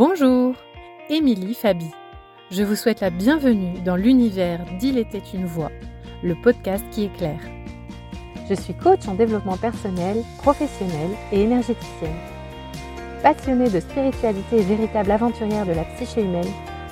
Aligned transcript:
Bonjour, 0.00 0.54
Émilie 1.10 1.52
Fabi. 1.52 1.90
Je 2.50 2.62
vous 2.62 2.74
souhaite 2.74 3.02
la 3.02 3.10
bienvenue 3.10 3.80
dans 3.80 3.96
l'univers 3.96 4.64
d'Il 4.78 4.96
était 4.96 5.22
une 5.34 5.44
voix, 5.44 5.70
le 6.22 6.34
podcast 6.34 6.82
qui 6.90 7.04
éclaire. 7.04 7.42
Je 8.48 8.54
suis 8.54 8.72
coach 8.72 9.06
en 9.08 9.12
développement 9.12 9.58
personnel, 9.58 10.24
professionnel 10.38 11.10
et 11.32 11.42
énergéticienne. 11.42 12.16
Passionnée 13.22 13.68
de 13.68 13.78
spiritualité 13.78 14.60
et 14.60 14.62
véritable 14.62 15.10
aventurière 15.10 15.66
de 15.66 15.72
la 15.72 15.84
psyché 15.84 16.22
humaine, 16.22 16.48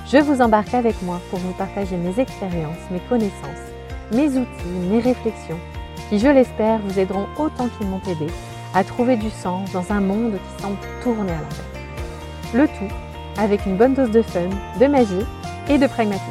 je 0.07 0.19
vous 0.19 0.43
embarque 0.43 0.75
avec 0.75 1.01
moi 1.01 1.19
pour 1.31 1.39
vous 1.39 1.55
partager 1.55 1.97
mes 1.97 2.21
expériences, 2.21 2.91
mes 2.91 3.01
connaissances, 3.09 3.73
mes 4.13 4.29
outils, 4.37 4.87
mes 4.91 5.01
réflexions, 5.01 5.61
qui, 6.11 6.19
je 6.19 6.29
l'espère, 6.29 6.79
vous 6.81 6.99
aideront 6.99 7.27
autant 7.39 7.69
qu'ils 7.69 7.87
m'ont 7.87 8.03
aidé 8.03 8.31
à 8.75 8.85
trouver 8.85 9.17
du 9.17 9.31
sens 9.31 9.73
dans 9.73 9.93
un 9.95 10.01
monde 10.03 10.35
qui 10.35 10.63
semble 10.63 10.77
tourner 11.03 11.33
à 11.33 11.37
l'envers. 11.37 11.79
Le 12.55 12.67
tout 12.67 12.95
avec 13.39 13.67
une 13.67 13.77
bonne 13.77 13.95
dose 13.95 14.11
de 14.11 14.21
fun, 14.21 14.49
de 14.81 14.87
magie 14.87 15.25
et 15.71 15.79
de 15.79 15.87
pragmatisme. 15.87 16.27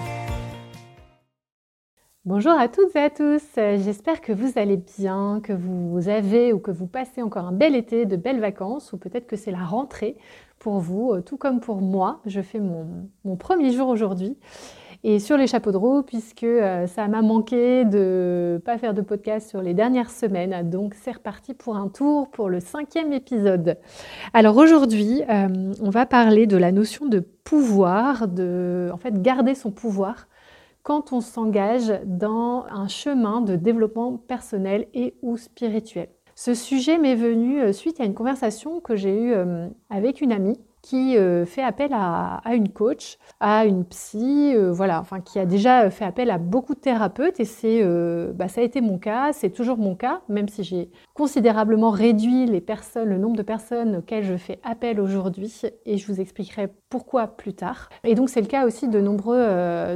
Bonjour 2.25 2.51
à 2.51 2.67
toutes 2.67 2.93
et 2.97 2.99
à 2.99 3.09
tous, 3.09 3.41
j'espère 3.55 4.19
que 4.19 4.33
vous 4.33 4.59
allez 4.59 4.75
bien, 4.75 5.39
que 5.41 5.53
vous 5.53 6.09
avez 6.09 6.51
ou 6.51 6.59
que 6.59 6.71
vous 6.71 6.85
passez 6.85 7.21
encore 7.21 7.45
un 7.45 7.53
bel 7.53 7.73
été, 7.77 8.05
de 8.05 8.17
belles 8.17 8.41
vacances, 8.41 8.91
ou 8.91 8.97
peut-être 8.97 9.25
que 9.25 9.37
c'est 9.37 9.51
la 9.51 9.63
rentrée 9.63 10.17
pour 10.59 10.79
vous, 10.79 11.13
euh, 11.13 11.21
tout 11.21 11.37
comme 11.37 11.61
pour 11.61 11.81
moi. 11.81 12.19
Je 12.25 12.41
fais 12.41 12.59
mon, 12.59 12.85
mon 13.23 13.37
premier 13.37 13.71
jour 13.71 13.87
aujourd'hui 13.87 14.35
et 15.03 15.19
sur 15.19 15.37
les 15.37 15.47
chapeaux 15.47 15.71
de 15.71 15.77
roue, 15.77 16.01
puisque 16.01 16.43
euh, 16.43 16.87
ça 16.87 17.07
m'a 17.07 17.21
manqué 17.21 17.85
de 17.85 18.61
pas 18.65 18.77
faire 18.77 18.93
de 18.93 19.01
podcast 19.01 19.49
sur 19.49 19.61
les 19.61 19.73
dernières 19.73 20.09
semaines. 20.09 20.69
Donc 20.69 20.95
c'est 20.95 21.11
reparti 21.11 21.53
pour 21.53 21.75
un 21.75 21.87
tour 21.87 22.29
pour 22.29 22.49
le 22.49 22.59
cinquième 22.59 23.13
épisode. 23.13 23.77
Alors 24.33 24.57
aujourd'hui, 24.57 25.23
euh, 25.29 25.73
on 25.81 25.89
va 25.89 26.05
parler 26.05 26.47
de 26.47 26.57
la 26.57 26.71
notion 26.71 27.05
de 27.05 27.19
pouvoir, 27.19 28.27
de 28.27 28.89
en 28.93 28.97
fait 28.97 29.21
garder 29.21 29.55
son 29.55 29.71
pouvoir 29.71 30.27
quand 30.83 31.11
on 31.11 31.21
s'engage 31.21 31.93
dans 32.05 32.65
un 32.69 32.87
chemin 32.87 33.41
de 33.41 33.55
développement 33.55 34.17
personnel 34.17 34.87
et 34.93 35.15
ou 35.21 35.37
spirituel. 35.37 36.09
Ce 36.33 36.53
sujet 36.53 36.97
m'est 36.97 37.15
venu 37.15 37.61
euh, 37.61 37.73
suite 37.73 37.99
à 37.99 38.05
une 38.05 38.13
conversation 38.13 38.79
que 38.79 38.95
j'ai 38.95 39.21
eue 39.21 39.35
avec 39.89 40.21
une 40.21 40.31
amie 40.31 40.59
qui 40.87 41.17
euh, 41.17 41.45
fait 41.45 41.63
appel 41.63 41.91
à, 41.93 42.41
une 42.53 42.69
coach, 42.69 43.17
à 43.41 43.65
une 43.65 43.83
psy, 43.83 44.53
euh, 44.55 44.71
voilà, 44.71 45.01
enfin 45.01 45.19
qui 45.19 45.37
a 45.37 45.45
déjà 45.45 45.89
fait 45.89 46.05
appel 46.05 46.29
à 46.29 46.37
beaucoup 46.37 46.75
de 46.75 46.79
thérapeutes 46.79 47.41
et 47.41 47.45
c'est, 47.45 47.81
euh, 47.81 48.31
bah, 48.31 48.47
ça 48.47 48.61
a 48.61 48.63
été 48.63 48.79
mon 48.79 48.97
cas, 48.97 49.33
c'est 49.33 49.49
toujours 49.49 49.77
mon 49.77 49.95
cas, 49.95 50.21
même 50.29 50.47
si 50.47 50.63
j'ai 50.63 50.89
considérablement 51.13 51.89
réduit 51.89 52.45
les 52.45 52.61
personnes, 52.61 53.09
le 53.09 53.17
nombre 53.17 53.35
de 53.35 53.43
personnes 53.43 53.97
auxquelles 53.97 54.23
je 54.23 54.37
fais 54.37 54.59
appel 54.63 55.01
aujourd'hui 55.01 55.61
et 55.85 55.97
je 55.97 56.07
vous 56.07 56.21
expliquerai 56.21 56.69
pourquoi 56.89 57.27
plus 57.27 57.53
tard. 57.53 57.89
Et 58.05 58.15
donc 58.15 58.29
c'est 58.29 58.39
le 58.39 58.47
cas 58.47 58.65
aussi 58.65 58.87
de 58.87 59.01
nombreux 59.01 59.37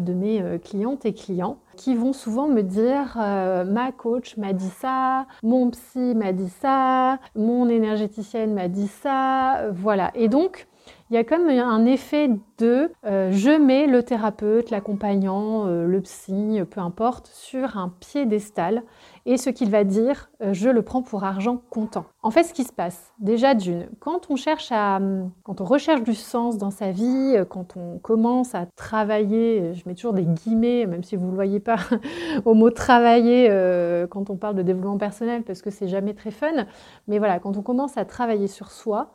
de 0.02 0.14
mes 0.14 0.59
clientes 0.62 1.06
et 1.06 1.14
clients 1.14 1.59
qui 1.78 1.95
vont 1.95 2.12
souvent 2.12 2.50
me 2.50 2.64
dire 2.64 3.14
ma 3.16 3.94
coach 3.94 4.36
m'a 4.36 4.52
dit 4.52 4.69
ça, 4.81 5.25
mon 5.42 5.69
psy 5.69 6.16
m'a 6.16 6.34
dit 6.34 6.50
ça, 6.50 7.19
mon 7.34 7.69
énergéticienne 7.69 8.53
m'a 8.53 8.67
dit 8.67 8.88
ça, 8.88 9.69
voilà. 9.72 10.12
Et 10.16 10.28
donc 10.28 10.67
il 11.11 11.15
y 11.15 11.17
a 11.17 11.25
comme 11.25 11.49
un 11.49 11.85
effet 11.85 12.29
euh, 12.65 13.31
je 13.31 13.57
mets 13.57 13.87
le 13.87 14.03
thérapeute, 14.03 14.69
l'accompagnant, 14.69 15.67
euh, 15.67 15.85
le 15.85 16.01
psy, 16.01 16.59
peu 16.69 16.79
importe, 16.79 17.27
sur 17.27 17.77
un 17.77 17.89
piédestal 17.99 18.83
et 19.25 19.37
ce 19.37 19.49
qu'il 19.49 19.69
va 19.69 19.83
dire, 19.83 20.31
euh, 20.41 20.53
je 20.53 20.69
le 20.69 20.81
prends 20.81 21.03
pour 21.03 21.23
argent 21.23 21.61
comptant. 21.69 22.05
En 22.23 22.31
fait, 22.31 22.43
ce 22.43 22.53
qui 22.53 22.63
se 22.63 22.73
passe, 22.73 23.13
déjà 23.19 23.53
d'une, 23.53 23.87
quand 23.99 24.31
on 24.31 24.35
cherche 24.35 24.71
à, 24.71 24.99
quand 25.43 25.61
on 25.61 25.65
recherche 25.65 26.01
du 26.01 26.15
sens 26.15 26.57
dans 26.57 26.71
sa 26.71 26.91
vie, 26.91 27.35
euh, 27.35 27.45
quand 27.45 27.77
on 27.77 27.99
commence 27.99 28.55
à 28.55 28.66
travailler, 28.75 29.73
je 29.75 29.83
mets 29.85 29.94
toujours 29.94 30.13
des 30.13 30.23
guillemets, 30.23 30.88
même 30.88 31.03
si 31.03 31.16
vous 31.16 31.25
ne 31.25 31.31
le 31.31 31.35
voyez 31.35 31.59
pas, 31.59 31.77
au 32.45 32.55
mot 32.55 32.71
travailler 32.71 33.47
euh, 33.50 34.07
quand 34.07 34.31
on 34.31 34.38
parle 34.38 34.55
de 34.55 34.63
développement 34.63 34.97
personnel, 34.97 35.44
parce 35.44 35.61
que 35.61 35.69
c'est 35.69 35.88
jamais 35.88 36.16
très 36.16 36.31
fun, 36.31 36.66
mais 37.07 37.19
voilà, 37.19 37.39
quand 37.39 37.57
on 37.57 37.61
commence 37.61 37.97
à 37.97 38.05
travailler 38.05 38.47
sur 38.47 38.71
soi, 38.71 39.11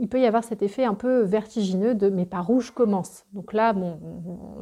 il 0.00 0.08
peut 0.08 0.20
y 0.20 0.26
avoir 0.26 0.42
cet 0.42 0.62
effet 0.62 0.84
un 0.84 0.94
peu 0.94 1.20
vertigineux 1.22 1.94
de 1.94 2.08
mais 2.08 2.26
par 2.26 2.50
où 2.50 2.60
je 2.60 2.72
commence. 2.72 2.83
Donc 3.32 3.52
là, 3.52 3.72
bon, 3.72 3.98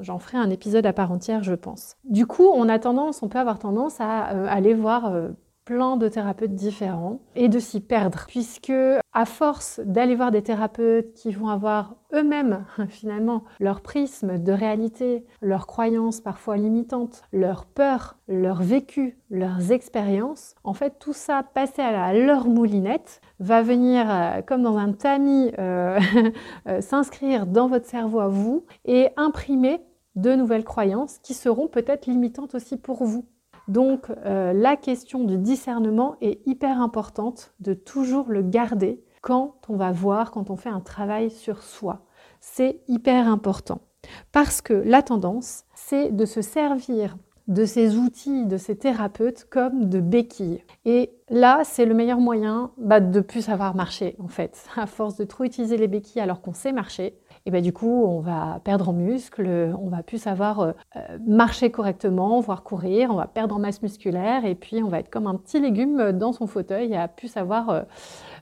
j'en 0.01 0.19
ferai 0.19 0.39
un 0.39 0.51
épisode 0.51 0.87
à 0.87 0.93
part 0.93 1.13
entière, 1.13 1.43
je 1.43 1.55
pense. 1.55 1.97
Du 2.05 2.27
coup, 2.27 2.49
on 2.55 2.69
a 2.69 2.79
tendance, 2.79 3.23
on 3.23 3.29
peut 3.29 3.39
avoir 3.39 3.59
tendance 3.59 4.01
à 4.01 4.21
aller 4.21 4.75
voir 4.75 5.07
euh, 5.07 5.29
plein 5.65 5.97
de 5.97 6.09
thérapeutes 6.09 6.55
différents 6.55 7.21
et 7.37 7.49
de 7.49 7.59
s'y 7.59 7.81
perdre 7.81 8.25
puisque 8.27 8.73
à 9.13 9.25
force 9.25 9.81
d'aller 9.85 10.15
voir 10.15 10.31
des 10.31 10.43
thérapeutes 10.43 11.13
qui 11.15 11.33
vont 11.33 11.49
avoir 11.49 11.97
eux-mêmes 12.15 12.65
finalement 12.89 13.45
leur 13.61 13.81
prisme 13.81 14.39
de 14.39 14.53
réalité, 14.53 15.25
leurs 15.41 15.67
croyances 15.67 16.21
parfois 16.21 16.57
limitantes, 16.57 17.23
leurs 17.33 17.67
peurs, 17.67 18.19
leur 18.29 18.63
vécu, 18.63 19.19
leurs 19.31 19.73
expériences, 19.73 20.55
en 20.65 20.75
fait 20.75 20.99
tout 20.99 21.13
ça 21.13 21.43
passé 21.43 21.83
à 21.83 22.13
leur 22.13 22.47
moulinette 22.47 23.21
va 23.39 23.63
venir 23.63 24.07
euh, 24.09 24.43
comme 24.43 24.63
dans 24.63 24.79
un 24.79 24.93
tamis 24.93 25.53
euh, 25.59 25.99
s'inscrire 26.81 27.47
dans 27.47 27.69
votre 27.69 27.87
cerveau 27.87 28.21
à 28.21 28.29
vous 28.29 28.65
et 28.85 29.09
imprimer 29.17 29.81
de 30.17 30.35
nouvelles 30.35 30.65
croyances 30.65 31.19
qui 31.19 31.35
seront 31.35 31.69
peut-être 31.69 32.07
limitantes 32.07 32.55
aussi 32.55 32.77
pour 32.77 33.05
vous. 33.05 33.25
Donc 33.69 34.07
euh, 34.11 34.53
la 34.53 34.77
question 34.77 35.25
du 35.25 35.39
discernement 35.39 36.17
est 36.21 36.41
hyper 36.47 36.81
importante 36.81 37.55
de 37.61 37.75
toujours 37.75 38.27
le 38.29 38.43
garder 38.43 39.03
quand 39.21 39.55
on 39.69 39.77
va 39.77 39.93
voir, 39.93 40.31
quand 40.31 40.51
on 40.51 40.57
fait 40.57 40.69
un 40.69 40.81
travail 40.81 41.31
sur 41.31 41.63
soi. 41.63 42.01
C'est 42.41 42.81
hyper 42.89 43.29
important 43.29 43.81
parce 44.33 44.61
que 44.61 44.75
la 44.75 45.03
tendance, 45.03 45.65
c'est 45.75 46.11
de 46.11 46.25
se 46.25 46.43
servir 46.43 47.17
de 47.49 47.65
ces 47.65 47.97
outils, 47.97 48.47
de 48.47 48.57
ces 48.57 48.77
thérapeutes 48.77 49.47
comme 49.51 49.89
de 49.89 50.01
béquilles. 50.01 50.63
Et 50.85 51.11
là, 51.29 51.63
c'est 51.65 51.85
le 51.85 51.95
meilleur 51.95 52.19
moyen 52.19 52.71
bah, 52.79 53.01
de 53.01 53.21
plus 53.21 53.43
savoir 53.43 53.75
marcher 53.75 54.17
en 54.19 54.29
fait. 54.29 54.65
À 54.77 54.87
force 54.87 55.17
de 55.17 55.25
trop 55.25 55.45
utiliser 55.45 55.77
les 55.77 55.89
béquilles 55.89 56.23
alors 56.23 56.41
qu'on 56.41 56.55
sait 56.55 56.73
marcher, 56.73 57.19
et 57.45 57.51
ben 57.51 57.63
du 57.63 57.73
coup, 57.73 58.05
on 58.05 58.21
va 58.21 58.61
perdre 58.63 58.89
en 58.89 58.93
muscle, 58.93 59.75
on 59.81 59.89
va 59.89 60.03
plus 60.03 60.19
savoir 60.19 60.61
euh, 60.61 60.73
marcher 61.27 61.71
correctement, 61.71 62.41
voire 62.41 62.63
courir, 62.63 63.11
on 63.11 63.17
va 63.17 63.27
perdre 63.27 63.57
en 63.57 63.59
masse 63.59 63.83
musculaire, 63.83 64.45
et 64.45 64.55
puis 64.55 64.83
on 64.83 64.89
va 64.89 65.01
être 65.01 65.11
comme 65.11 65.27
un 65.27 65.35
petit 65.35 65.61
légume 65.61 66.13
dans 66.13 66.33
son 66.33 66.47
fauteuil 66.47 66.95
à 66.95 67.09
plus 67.09 67.29
savoir 67.29 67.71
euh, 67.71 67.83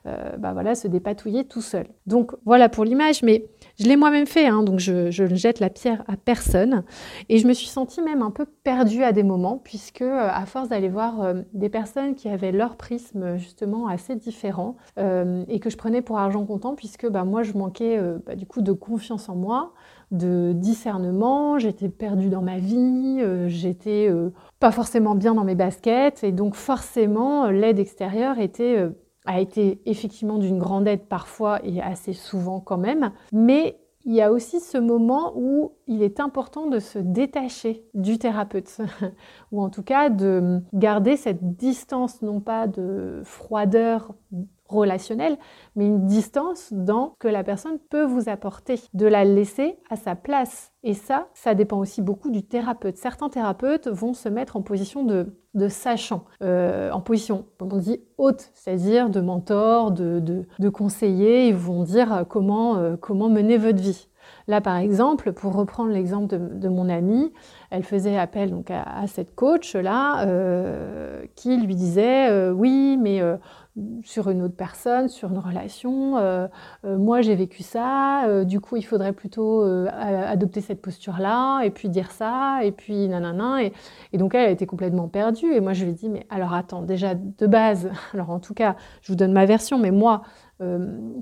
bah 0.05 0.53
voilà, 0.53 0.75
se 0.75 0.87
dépatouiller 0.87 1.45
tout 1.45 1.61
seul. 1.61 1.85
Donc 2.07 2.31
voilà 2.45 2.69
pour 2.69 2.83
l'image, 2.83 3.21
mais 3.23 3.45
je 3.79 3.85
l'ai 3.85 3.95
moi-même 3.95 4.25
fait, 4.25 4.47
hein, 4.47 4.63
donc 4.63 4.79
je, 4.79 5.23
ne 5.23 5.35
jette 5.35 5.59
la 5.59 5.69
pierre 5.69 6.03
à 6.07 6.17
personne. 6.17 6.83
Et 7.29 7.37
je 7.37 7.47
me 7.47 7.53
suis 7.53 7.67
sentie 7.67 8.01
même 8.01 8.21
un 8.21 8.31
peu 8.31 8.45
perdue 8.63 9.03
à 9.03 9.11
des 9.11 9.23
moments, 9.23 9.57
puisque 9.63 10.01
à 10.01 10.45
force 10.45 10.69
d'aller 10.69 10.89
voir 10.89 11.33
des 11.53 11.69
personnes 11.69 12.15
qui 12.15 12.29
avaient 12.29 12.51
leur 12.51 12.77
prisme 12.77 13.37
justement 13.37 13.87
assez 13.87 14.15
différent, 14.15 14.75
et 14.97 15.59
que 15.59 15.69
je 15.69 15.77
prenais 15.77 16.01
pour 16.01 16.17
argent 16.17 16.45
comptant, 16.45 16.75
puisque 16.75 17.07
bah, 17.07 17.23
moi 17.23 17.43
je 17.43 17.53
manquais 17.53 17.99
bah, 18.25 18.35
du 18.35 18.45
coup 18.45 18.61
de 18.61 18.71
confiance 18.71 19.29
en 19.29 19.35
moi, 19.35 19.73
de 20.11 20.51
discernement, 20.53 21.57
j'étais 21.57 21.87
perdue 21.87 22.29
dans 22.29 22.41
ma 22.41 22.57
vie, 22.57 23.19
euh, 23.21 23.47
j'étais 23.47 24.07
euh, 24.09 24.29
pas 24.59 24.71
forcément 24.71 25.15
bien 25.15 25.33
dans 25.33 25.45
mes 25.45 25.55
baskets 25.55 26.23
et 26.23 26.33
donc 26.33 26.55
forcément 26.55 27.49
l'aide 27.49 27.79
extérieure 27.79 28.37
était, 28.37 28.77
euh, 28.77 28.89
a 29.25 29.39
été 29.39 29.81
effectivement 29.85 30.37
d'une 30.37 30.57
grande 30.57 30.87
aide 30.87 31.05
parfois 31.07 31.59
et 31.63 31.81
assez 31.81 32.13
souvent 32.13 32.59
quand 32.59 32.77
même, 32.77 33.11
mais 33.31 33.77
il 34.03 34.13
y 34.13 34.21
a 34.21 34.31
aussi 34.31 34.59
ce 34.59 34.77
moment 34.77 35.33
où 35.35 35.73
il 35.87 36.01
est 36.01 36.19
important 36.19 36.67
de 36.67 36.79
se 36.79 36.97
détacher 36.97 37.83
du 37.93 38.17
thérapeute, 38.17 38.77
ou 39.51 39.61
en 39.61 39.69
tout 39.69 39.83
cas 39.83 40.09
de 40.09 40.59
garder 40.73 41.17
cette 41.17 41.55
distance, 41.55 42.21
non 42.21 42.39
pas 42.39 42.67
de 42.67 43.21
froideur 43.23 44.15
relationnel, 44.71 45.37
mais 45.75 45.85
une 45.85 46.05
distance 46.05 46.71
dans 46.71 47.15
que 47.19 47.27
la 47.27 47.43
personne 47.43 47.79
peut 47.89 48.03
vous 48.03 48.29
apporter, 48.29 48.79
de 48.93 49.05
la 49.05 49.23
laisser 49.23 49.77
à 49.89 49.95
sa 49.95 50.15
place. 50.15 50.71
Et 50.83 50.93
ça, 50.93 51.27
ça 51.33 51.53
dépend 51.53 51.77
aussi 51.77 52.01
beaucoup 52.01 52.31
du 52.31 52.43
thérapeute. 52.43 52.97
Certains 52.97 53.29
thérapeutes 53.29 53.87
vont 53.87 54.13
se 54.13 54.29
mettre 54.29 54.57
en 54.57 54.61
position 54.61 55.03
de, 55.03 55.35
de 55.53 55.67
sachant, 55.67 56.25
euh, 56.43 56.91
en 56.91 57.01
position, 57.01 57.45
on 57.59 57.77
dit 57.77 58.01
haute, 58.17 58.51
c'est-à-dire 58.53 59.09
de 59.09 59.19
mentor, 59.19 59.91
de, 59.91 60.19
de, 60.19 60.69
conseiller, 60.69 61.47
ils 61.47 61.55
vont 61.55 61.83
dire 61.83 62.25
comment, 62.29 62.77
euh, 62.77 62.95
comment 62.99 63.29
mener 63.29 63.57
votre 63.57 63.81
vie. 63.81 64.07
Là, 64.47 64.61
par 64.61 64.77
exemple, 64.77 65.33
pour 65.33 65.53
reprendre 65.53 65.91
l'exemple 65.91 66.37
de, 66.37 66.69
mon 66.69 66.89
amie, 66.89 67.33
elle 67.69 67.83
faisait 67.83 68.17
appel 68.17 68.51
donc 68.51 68.71
à, 68.71 69.05
cette 69.07 69.35
coach-là 69.35 70.25
euh, 70.25 71.23
qui 71.35 71.57
lui 71.57 71.75
disait 71.75 72.49
Oui, 72.49 72.97
mais 72.99 73.21
sur 74.03 74.29
une 74.29 74.41
autre 74.41 74.55
personne, 74.55 75.07
sur 75.07 75.29
une 75.31 75.37
relation. 75.37 76.17
Euh, 76.17 76.47
euh, 76.85 76.97
moi, 76.97 77.21
j'ai 77.21 77.35
vécu 77.35 77.63
ça. 77.63 78.25
Euh, 78.25 78.43
du 78.43 78.59
coup, 78.59 78.75
il 78.75 78.81
faudrait 78.83 79.13
plutôt 79.13 79.61
adopter 79.61 80.61
cette 80.61 80.81
posture-là, 80.81 81.61
et 81.63 81.71
puis 81.71 81.89
dire 81.89 82.11
ça, 82.11 82.59
et 82.63 82.71
puis 82.71 83.07
nanana. 83.07 83.63
Et, 83.63 83.73
et 84.13 84.17
donc, 84.17 84.35
elle 84.35 84.47
a 84.47 84.49
été 84.49 84.65
complètement 84.65 85.07
perdue. 85.07 85.53
Et 85.53 85.59
moi, 85.61 85.73
je 85.73 85.85
lui 85.85 85.91
ai 85.91 85.93
dit, 85.93 86.09
mais 86.09 86.25
alors 86.29 86.53
attends, 86.53 86.81
déjà 86.81 87.15
de 87.15 87.47
base, 87.47 87.89
alors 88.13 88.29
en 88.29 88.39
tout 88.39 88.53
cas, 88.53 88.75
je 89.01 89.11
vous 89.11 89.15
donne 89.15 89.31
ma 89.31 89.45
version, 89.45 89.77
mais 89.77 89.91
moi, 89.91 90.21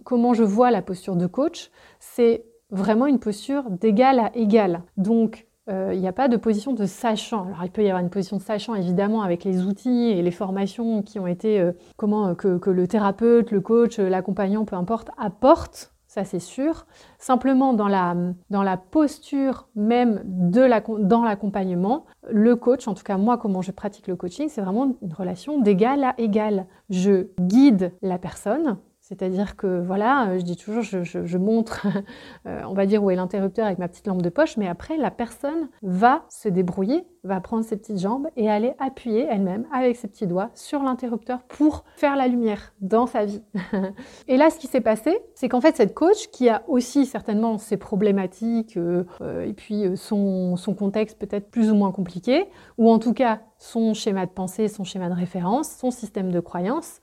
comment 0.03 0.33
je 0.33 0.43
vois 0.43 0.69
la 0.69 0.81
posture 0.81 1.15
de 1.15 1.25
coach, 1.25 1.71
c'est 1.99 2.43
vraiment 2.71 3.05
une 3.05 3.19
posture 3.19 3.69
d'égal 3.69 4.19
à 4.19 4.31
égal. 4.35 4.83
Donc, 4.97 5.47
euh, 5.69 5.91
il 5.93 5.99
n'y 5.99 6.07
a 6.07 6.13
pas 6.13 6.27
de 6.27 6.37
position 6.37 6.73
de 6.73 6.85
sachant. 6.85 7.45
Alors, 7.47 7.63
il 7.63 7.71
peut 7.71 7.83
y 7.83 7.87
avoir 7.87 8.01
une 8.01 8.09
position 8.09 8.37
de 8.37 8.41
sachant, 8.41 8.75
évidemment, 8.75 9.21
avec 9.21 9.43
les 9.43 9.63
outils 9.63 10.09
et 10.09 10.21
les 10.21 10.31
formations 10.31 11.01
qui 11.01 11.19
ont 11.19 11.27
été, 11.27 11.59
euh, 11.59 11.71
comment, 11.97 12.35
que, 12.35 12.57
que, 12.57 12.69
le 12.69 12.87
thérapeute, 12.87 13.51
le 13.51 13.61
coach, 13.61 13.99
l'accompagnant, 13.99 14.65
peu 14.65 14.75
importe, 14.75 15.09
apporte 15.17 15.93
ça 16.09 16.25
c'est 16.25 16.39
sûr. 16.39 16.87
Simplement 17.19 17.73
dans 17.73 17.87
la, 17.87 18.15
dans 18.49 18.63
la 18.63 18.77
posture 18.77 19.69
même 19.75 20.21
de 20.25 20.61
la, 20.61 20.81
dans 20.81 21.23
l'accompagnement, 21.23 22.05
le 22.29 22.55
coach, 22.55 22.87
en 22.87 22.95
tout 22.95 23.03
cas 23.03 23.17
moi 23.17 23.37
comment 23.37 23.61
je 23.61 23.71
pratique 23.71 24.07
le 24.07 24.15
coaching, 24.15 24.49
c'est 24.49 24.61
vraiment 24.61 24.95
une 25.01 25.13
relation 25.13 25.61
d'égal 25.61 26.03
à 26.03 26.15
égal. 26.17 26.65
Je 26.89 27.27
guide 27.39 27.93
la 28.01 28.17
personne, 28.17 28.77
c'est-à-dire 29.09 29.55
que 29.55 29.81
voilà, 29.81 30.37
je 30.37 30.43
dis 30.43 30.55
toujours, 30.55 30.83
je, 30.83 31.37
montre, 31.39 31.87
euh, 32.45 32.61
on 32.67 32.75
va 32.75 32.85
dire 32.85 33.03
où 33.03 33.09
est 33.09 33.15
l'interrupteur 33.15 33.65
avec 33.65 33.79
ma 33.79 33.87
petite 33.87 34.05
lampe 34.05 34.21
de 34.21 34.29
poche, 34.29 34.55
mais 34.55 34.67
après 34.67 34.97
la 34.97 35.09
personne 35.09 35.69
va 35.81 36.25
se 36.29 36.47
débrouiller, 36.47 37.07
va 37.23 37.41
prendre 37.41 37.63
ses 37.63 37.75
petites 37.75 37.97
jambes 37.97 38.27
et 38.37 38.51
aller 38.51 38.73
appuyer 38.77 39.25
elle-même 39.27 39.65
avec 39.73 39.95
ses 39.95 40.07
petits 40.07 40.27
doigts 40.27 40.51
sur 40.53 40.83
l'interrupteur 40.83 41.41
pour 41.47 41.85
faire 41.95 42.15
la 42.15 42.27
lumière 42.27 42.71
dans 42.81 43.07
sa 43.07 43.25
vie. 43.25 43.41
et 44.27 44.37
là, 44.37 44.51
ce 44.51 44.59
qui 44.59 44.67
s'est 44.67 44.79
passé, 44.79 45.17
c'est 45.33 45.49
qu'en 45.49 45.59
fait 45.59 45.75
cette 45.75 45.95
coach 45.95 46.27
qui 46.27 46.47
a 46.47 46.61
aussi 46.67 47.07
certainement 47.07 47.57
ses 47.57 47.77
problématiques 47.77 48.77
euh, 48.77 49.05
euh, 49.21 49.43
et 49.43 49.53
puis 49.53 49.85
son, 49.97 50.55
son 50.55 50.75
contexte 50.75 51.17
peut-être 51.17 51.49
plus 51.49 51.71
ou 51.71 51.75
moins 51.75 51.91
compliqué, 51.91 52.45
ou 52.77 52.91
en 52.91 52.99
tout 52.99 53.13
cas 53.13 53.39
son 53.57 53.95
schéma 53.95 54.27
de 54.27 54.31
pensée, 54.31 54.67
son 54.67 54.83
schéma 54.83 55.09
de 55.09 55.15
référence, 55.15 55.71
son 55.71 55.89
système 55.89 56.31
de 56.31 56.39
croyance, 56.39 57.01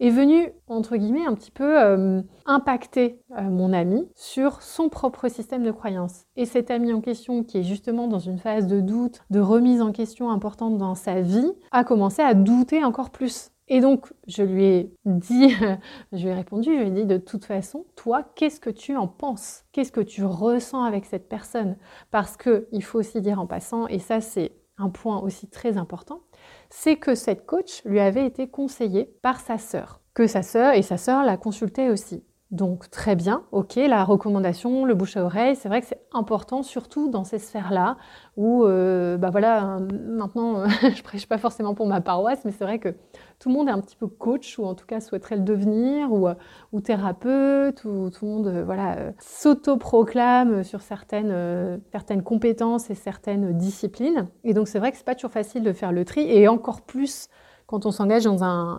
est 0.00 0.10
venu, 0.10 0.52
entre 0.68 0.96
guillemets, 0.96 1.26
un 1.26 1.34
petit 1.34 1.50
peu 1.50 1.80
euh, 1.80 2.22
impacter 2.44 3.20
euh, 3.38 3.42
mon 3.42 3.72
ami 3.72 4.08
sur 4.14 4.62
son 4.62 4.88
propre 4.88 5.28
système 5.28 5.62
de 5.62 5.70
croyance. 5.70 6.24
Et 6.36 6.44
cet 6.44 6.70
ami 6.70 6.92
en 6.92 7.00
question, 7.00 7.44
qui 7.44 7.58
est 7.58 7.62
justement 7.62 8.08
dans 8.08 8.18
une 8.18 8.38
phase 8.38 8.66
de 8.66 8.80
doute, 8.80 9.20
de 9.30 9.40
remise 9.40 9.80
en 9.80 9.92
question 9.92 10.30
importante 10.30 10.78
dans 10.78 10.94
sa 10.94 11.20
vie, 11.20 11.52
a 11.72 11.84
commencé 11.84 12.22
à 12.22 12.34
douter 12.34 12.84
encore 12.84 13.10
plus. 13.10 13.50
Et 13.68 13.80
donc, 13.80 14.12
je 14.28 14.42
lui 14.42 14.64
ai 14.64 14.92
dit, 15.04 15.50
je 16.12 16.22
lui 16.22 16.28
ai 16.28 16.34
répondu, 16.34 16.70
je 16.74 16.80
lui 16.80 16.88
ai 16.88 16.90
dit 16.90 17.06
de 17.06 17.16
toute 17.16 17.44
façon, 17.44 17.84
toi, 17.96 18.22
qu'est-ce 18.36 18.60
que 18.60 18.70
tu 18.70 18.96
en 18.96 19.08
penses? 19.08 19.64
Qu'est-ce 19.72 19.92
que 19.92 20.00
tu 20.00 20.24
ressens 20.24 20.84
avec 20.84 21.04
cette 21.04 21.28
personne? 21.28 21.76
Parce 22.10 22.36
que 22.36 22.68
il 22.70 22.84
faut 22.84 23.00
aussi 23.00 23.20
dire 23.20 23.40
en 23.40 23.46
passant, 23.46 23.88
et 23.88 23.98
ça 23.98 24.20
c'est 24.20 24.52
un 24.78 24.90
point 24.90 25.20
aussi 25.20 25.48
très 25.48 25.78
important, 25.78 26.20
c'est 26.70 26.96
que 26.96 27.14
cette 27.14 27.46
coach 27.46 27.82
lui 27.84 28.00
avait 28.00 28.26
été 28.26 28.48
conseillée 28.48 29.06
par 29.22 29.40
sa 29.40 29.58
sœur, 29.58 30.02
que 30.14 30.26
sa 30.26 30.42
sœur 30.42 30.74
et 30.74 30.82
sa 30.82 30.98
sœur 30.98 31.24
la 31.24 31.36
consultaient 31.36 31.90
aussi. 31.90 32.24
Donc 32.52 32.90
très 32.90 33.16
bien, 33.16 33.42
ok, 33.50 33.74
la 33.74 34.04
recommandation, 34.04 34.84
le 34.84 34.94
bouche 34.94 35.16
à 35.16 35.24
oreille, 35.24 35.56
c'est 35.56 35.68
vrai 35.68 35.80
que 35.80 35.88
c'est 35.88 36.00
important, 36.12 36.62
surtout 36.62 37.08
dans 37.08 37.24
ces 37.24 37.40
sphères-là, 37.40 37.96
où, 38.36 38.64
euh, 38.64 39.16
bah 39.16 39.30
voilà, 39.30 39.78
maintenant, 39.80 40.64
je 40.68 41.02
prêche 41.02 41.26
pas 41.26 41.38
forcément 41.38 41.74
pour 41.74 41.88
ma 41.88 42.00
paroisse, 42.00 42.44
mais 42.44 42.52
c'est 42.52 42.62
vrai 42.62 42.78
que 42.78 42.90
tout 43.40 43.48
le 43.48 43.54
monde 43.56 43.68
est 43.68 43.72
un 43.72 43.80
petit 43.80 43.96
peu 43.96 44.06
coach, 44.06 44.60
ou 44.60 44.64
en 44.64 44.76
tout 44.76 44.86
cas 44.86 45.00
souhaiterait 45.00 45.34
le 45.34 45.42
devenir, 45.42 46.12
ou, 46.12 46.28
ou 46.70 46.80
thérapeute, 46.80 47.84
ou 47.84 48.10
tout 48.10 48.24
le 48.24 48.30
monde, 48.30 48.46
euh, 48.46 48.64
voilà, 48.64 48.96
euh, 48.96 49.12
s'auto-proclame 49.18 50.62
sur 50.62 50.82
certaines, 50.82 51.80
certaines 51.90 52.22
compétences 52.22 52.90
et 52.90 52.94
certaines 52.94 53.58
disciplines. 53.58 54.28
Et 54.44 54.54
donc 54.54 54.68
c'est 54.68 54.78
vrai 54.78 54.92
que 54.92 54.98
c'est 54.98 55.04
pas 55.04 55.16
toujours 55.16 55.32
facile 55.32 55.64
de 55.64 55.72
faire 55.72 55.90
le 55.90 56.04
tri, 56.04 56.20
et 56.30 56.46
encore 56.46 56.82
plus 56.82 57.28
quand 57.66 57.86
on 57.86 57.90
s'engage 57.90 58.22
dans 58.22 58.44
un, 58.44 58.78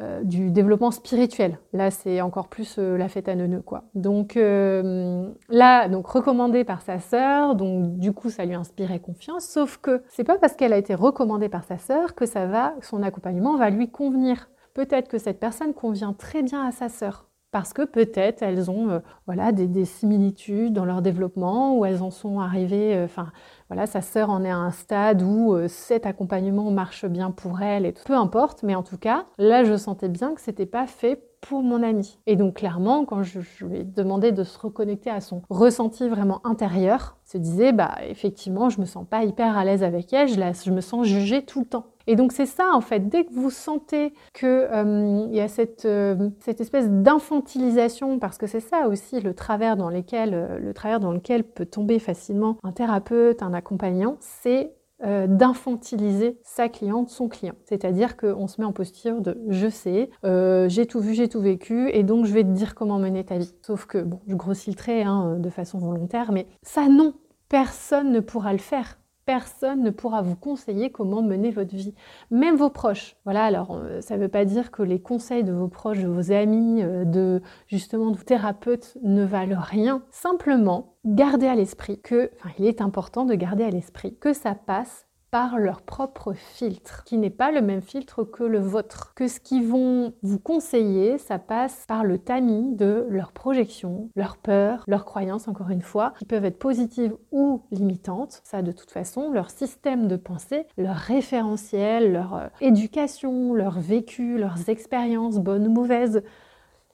euh, 0.00 0.22
du 0.24 0.50
développement 0.50 0.90
spirituel. 0.90 1.58
Là, 1.72 1.90
c'est 1.90 2.20
encore 2.20 2.48
plus 2.48 2.76
euh, 2.78 2.96
la 2.96 3.08
fête 3.08 3.28
à 3.28 3.34
neuneux, 3.34 3.60
quoi. 3.60 3.84
Donc 3.94 4.36
euh, 4.36 5.30
là, 5.48 5.88
donc 5.88 6.06
recommandée 6.06 6.64
par 6.64 6.80
sa 6.80 6.98
sœur, 7.00 7.54
donc 7.54 7.98
du 7.98 8.12
coup, 8.12 8.30
ça 8.30 8.44
lui 8.44 8.54
inspirait 8.54 9.00
confiance. 9.00 9.46
Sauf 9.46 9.76
que 9.78 10.02
c'est 10.08 10.24
pas 10.24 10.38
parce 10.38 10.54
qu'elle 10.54 10.72
a 10.72 10.78
été 10.78 10.94
recommandée 10.94 11.48
par 11.48 11.64
sa 11.64 11.76
sœur 11.76 12.14
que 12.14 12.24
ça 12.24 12.46
va, 12.46 12.74
son 12.80 13.02
accompagnement 13.02 13.56
va 13.56 13.68
lui 13.68 13.90
convenir. 13.90 14.48
Peut-être 14.74 15.08
que 15.08 15.18
cette 15.18 15.40
personne 15.40 15.74
convient 15.74 16.14
très 16.14 16.42
bien 16.42 16.64
à 16.66 16.72
sa 16.72 16.88
sœur 16.88 17.29
parce 17.50 17.72
que 17.72 17.82
peut-être 17.82 18.42
elles 18.42 18.70
ont 18.70 18.90
euh, 18.90 18.98
voilà, 19.26 19.52
des, 19.52 19.84
similitudes 19.84 20.72
dans 20.72 20.84
leur 20.84 21.02
développement 21.02 21.76
ou 21.76 21.84
elles 21.84 22.02
en 22.02 22.10
sont 22.10 22.40
arrivées, 22.40 22.94
euh, 22.94 23.04
enfin 23.04 23.32
voilà, 23.68 23.86
sa 23.86 24.02
sœur 24.02 24.30
en 24.30 24.44
est 24.44 24.50
à 24.50 24.56
un 24.56 24.70
stade 24.70 25.22
où 25.22 25.54
euh, 25.54 25.68
cet 25.68 26.06
accompagnement 26.06 26.70
marche 26.70 27.06
bien 27.06 27.30
pour 27.30 27.60
elle 27.62 27.86
et 27.86 27.92
peu 27.92 28.14
importe, 28.14 28.62
mais 28.62 28.74
en 28.74 28.82
tout 28.82 28.98
cas, 28.98 29.26
là 29.38 29.64
je 29.64 29.76
sentais 29.76 30.08
bien 30.08 30.34
que 30.34 30.40
c'était 30.40 30.66
pas 30.66 30.86
fait 30.86 31.22
pour 31.40 31.62
mon 31.62 31.82
ami. 31.82 32.18
Et 32.26 32.36
donc 32.36 32.56
clairement, 32.56 33.04
quand 33.04 33.22
je, 33.22 33.40
lui 33.64 33.78
ai 33.78 33.84
demandé 33.84 34.30
de 34.30 34.44
se 34.44 34.58
reconnecter 34.58 35.10
à 35.10 35.20
son 35.20 35.42
ressenti 35.48 36.08
vraiment 36.08 36.46
intérieur, 36.46 37.16
se 37.24 37.38
disait 37.38 37.72
bah 37.72 37.94
effectivement, 38.06 38.68
je 38.68 38.80
me 38.80 38.86
sens 38.86 39.06
pas 39.08 39.24
hyper 39.24 39.56
à 39.56 39.64
l'aise 39.64 39.82
avec 39.82 40.12
elle, 40.12 40.28
je 40.28 40.70
me 40.70 40.80
sens 40.80 41.06
jugée 41.06 41.44
tout 41.44 41.60
le 41.60 41.66
temps. 41.66 41.86
Et 42.10 42.16
donc 42.16 42.32
c'est 42.32 42.44
ça 42.44 42.70
en 42.74 42.80
fait, 42.80 43.08
dès 43.08 43.24
que 43.24 43.32
vous 43.32 43.50
sentez 43.50 44.12
qu'il 44.34 44.48
euh, 44.48 45.28
y 45.30 45.38
a 45.38 45.46
cette, 45.46 45.84
euh, 45.84 46.30
cette 46.40 46.60
espèce 46.60 46.90
d'infantilisation, 46.90 48.18
parce 48.18 48.36
que 48.36 48.48
c'est 48.48 48.58
ça 48.58 48.88
aussi 48.88 49.20
le 49.20 49.32
travers 49.32 49.76
dans 49.76 49.90
lequel, 49.90 50.34
euh, 50.34 50.58
le 50.58 50.74
travers 50.74 50.98
dans 50.98 51.12
lequel 51.12 51.44
peut 51.44 51.66
tomber 51.66 52.00
facilement 52.00 52.56
un 52.64 52.72
thérapeute, 52.72 53.44
un 53.44 53.54
accompagnant, 53.54 54.16
c'est 54.18 54.74
d'infantiliser 55.02 56.38
sa 56.42 56.68
cliente, 56.68 57.08
son 57.08 57.28
client. 57.28 57.54
C'est-à-dire 57.64 58.18
qu'on 58.18 58.46
se 58.46 58.60
met 58.60 58.66
en 58.66 58.72
posture 58.72 59.22
de 59.22 59.40
je 59.48 59.66
sais, 59.68 60.10
j'ai 60.22 60.84
tout 60.84 61.00
vu, 61.00 61.14
j'ai 61.14 61.26
tout 61.26 61.40
vécu, 61.40 61.88
et 61.94 62.02
donc 62.02 62.26
je 62.26 62.34
vais 62.34 62.42
te 62.42 62.50
dire 62.50 62.74
comment 62.74 62.98
mener 62.98 63.24
ta 63.24 63.38
vie. 63.38 63.54
Sauf 63.62 63.86
que, 63.86 63.96
bon, 63.96 64.20
je 64.26 64.34
grossis 64.34 64.68
le 64.68 64.76
trait 64.76 65.04
hein, 65.04 65.36
de 65.38 65.48
façon 65.48 65.78
volontaire, 65.78 66.32
mais 66.32 66.46
ça 66.62 66.86
non, 66.88 67.14
personne 67.48 68.12
ne 68.12 68.20
pourra 68.20 68.52
le 68.52 68.58
faire 68.58 68.99
personne 69.30 69.84
ne 69.84 69.90
pourra 69.90 70.22
vous 70.22 70.34
conseiller 70.34 70.90
comment 70.90 71.22
mener 71.22 71.52
votre 71.52 71.76
vie, 71.76 71.94
même 72.32 72.56
vos 72.56 72.68
proches. 72.68 73.14
Voilà, 73.24 73.44
alors 73.44 73.76
euh, 73.76 74.00
ça 74.00 74.16
ne 74.16 74.22
veut 74.22 74.28
pas 74.28 74.44
dire 74.44 74.72
que 74.72 74.82
les 74.82 75.00
conseils 75.00 75.44
de 75.44 75.52
vos 75.52 75.68
proches, 75.68 76.00
de 76.00 76.08
vos 76.08 76.32
amis, 76.32 76.82
de 76.82 77.40
justement 77.68 78.10
de 78.10 78.18
thérapeutes 78.18 78.98
ne 79.04 79.24
valent 79.24 79.60
rien. 79.60 80.02
Simplement, 80.10 80.96
gardez 81.04 81.46
à 81.46 81.54
l'esprit 81.54 82.00
que, 82.00 82.32
enfin, 82.34 82.50
il 82.58 82.66
est 82.66 82.80
important 82.80 83.24
de 83.24 83.34
garder 83.34 83.62
à 83.62 83.70
l'esprit 83.70 84.16
que 84.16 84.32
ça 84.32 84.56
passe 84.56 85.06
par 85.30 85.58
leur 85.58 85.82
propre 85.82 86.32
filtre, 86.32 87.04
qui 87.04 87.16
n'est 87.16 87.30
pas 87.30 87.52
le 87.52 87.62
même 87.62 87.82
filtre 87.82 88.24
que 88.24 88.42
le 88.42 88.58
vôtre. 88.58 89.12
Que 89.14 89.28
ce 89.28 89.40
qu'ils 89.40 89.66
vont 89.66 90.12
vous 90.22 90.38
conseiller, 90.38 91.18
ça 91.18 91.38
passe 91.38 91.84
par 91.86 92.04
le 92.04 92.18
tamis 92.18 92.74
de 92.74 93.06
leurs 93.08 93.32
projections, 93.32 94.10
leurs 94.16 94.36
peurs, 94.36 94.84
leurs 94.88 95.04
croyances, 95.04 95.48
encore 95.48 95.70
une 95.70 95.82
fois, 95.82 96.14
qui 96.18 96.24
peuvent 96.24 96.44
être 96.44 96.58
positives 96.58 97.14
ou 97.30 97.62
limitantes. 97.70 98.40
Ça, 98.44 98.62
de 98.62 98.72
toute 98.72 98.90
façon, 98.90 99.30
leur 99.30 99.50
système 99.50 100.08
de 100.08 100.16
pensée, 100.16 100.66
leur 100.76 100.96
référentiel, 100.96 102.12
leur 102.12 102.34
euh, 102.34 102.46
éducation, 102.60 103.54
leur 103.54 103.78
vécu, 103.78 104.38
leurs 104.38 104.68
expériences, 104.68 105.38
bonnes 105.38 105.68
ou 105.68 105.72
mauvaises, 105.72 106.22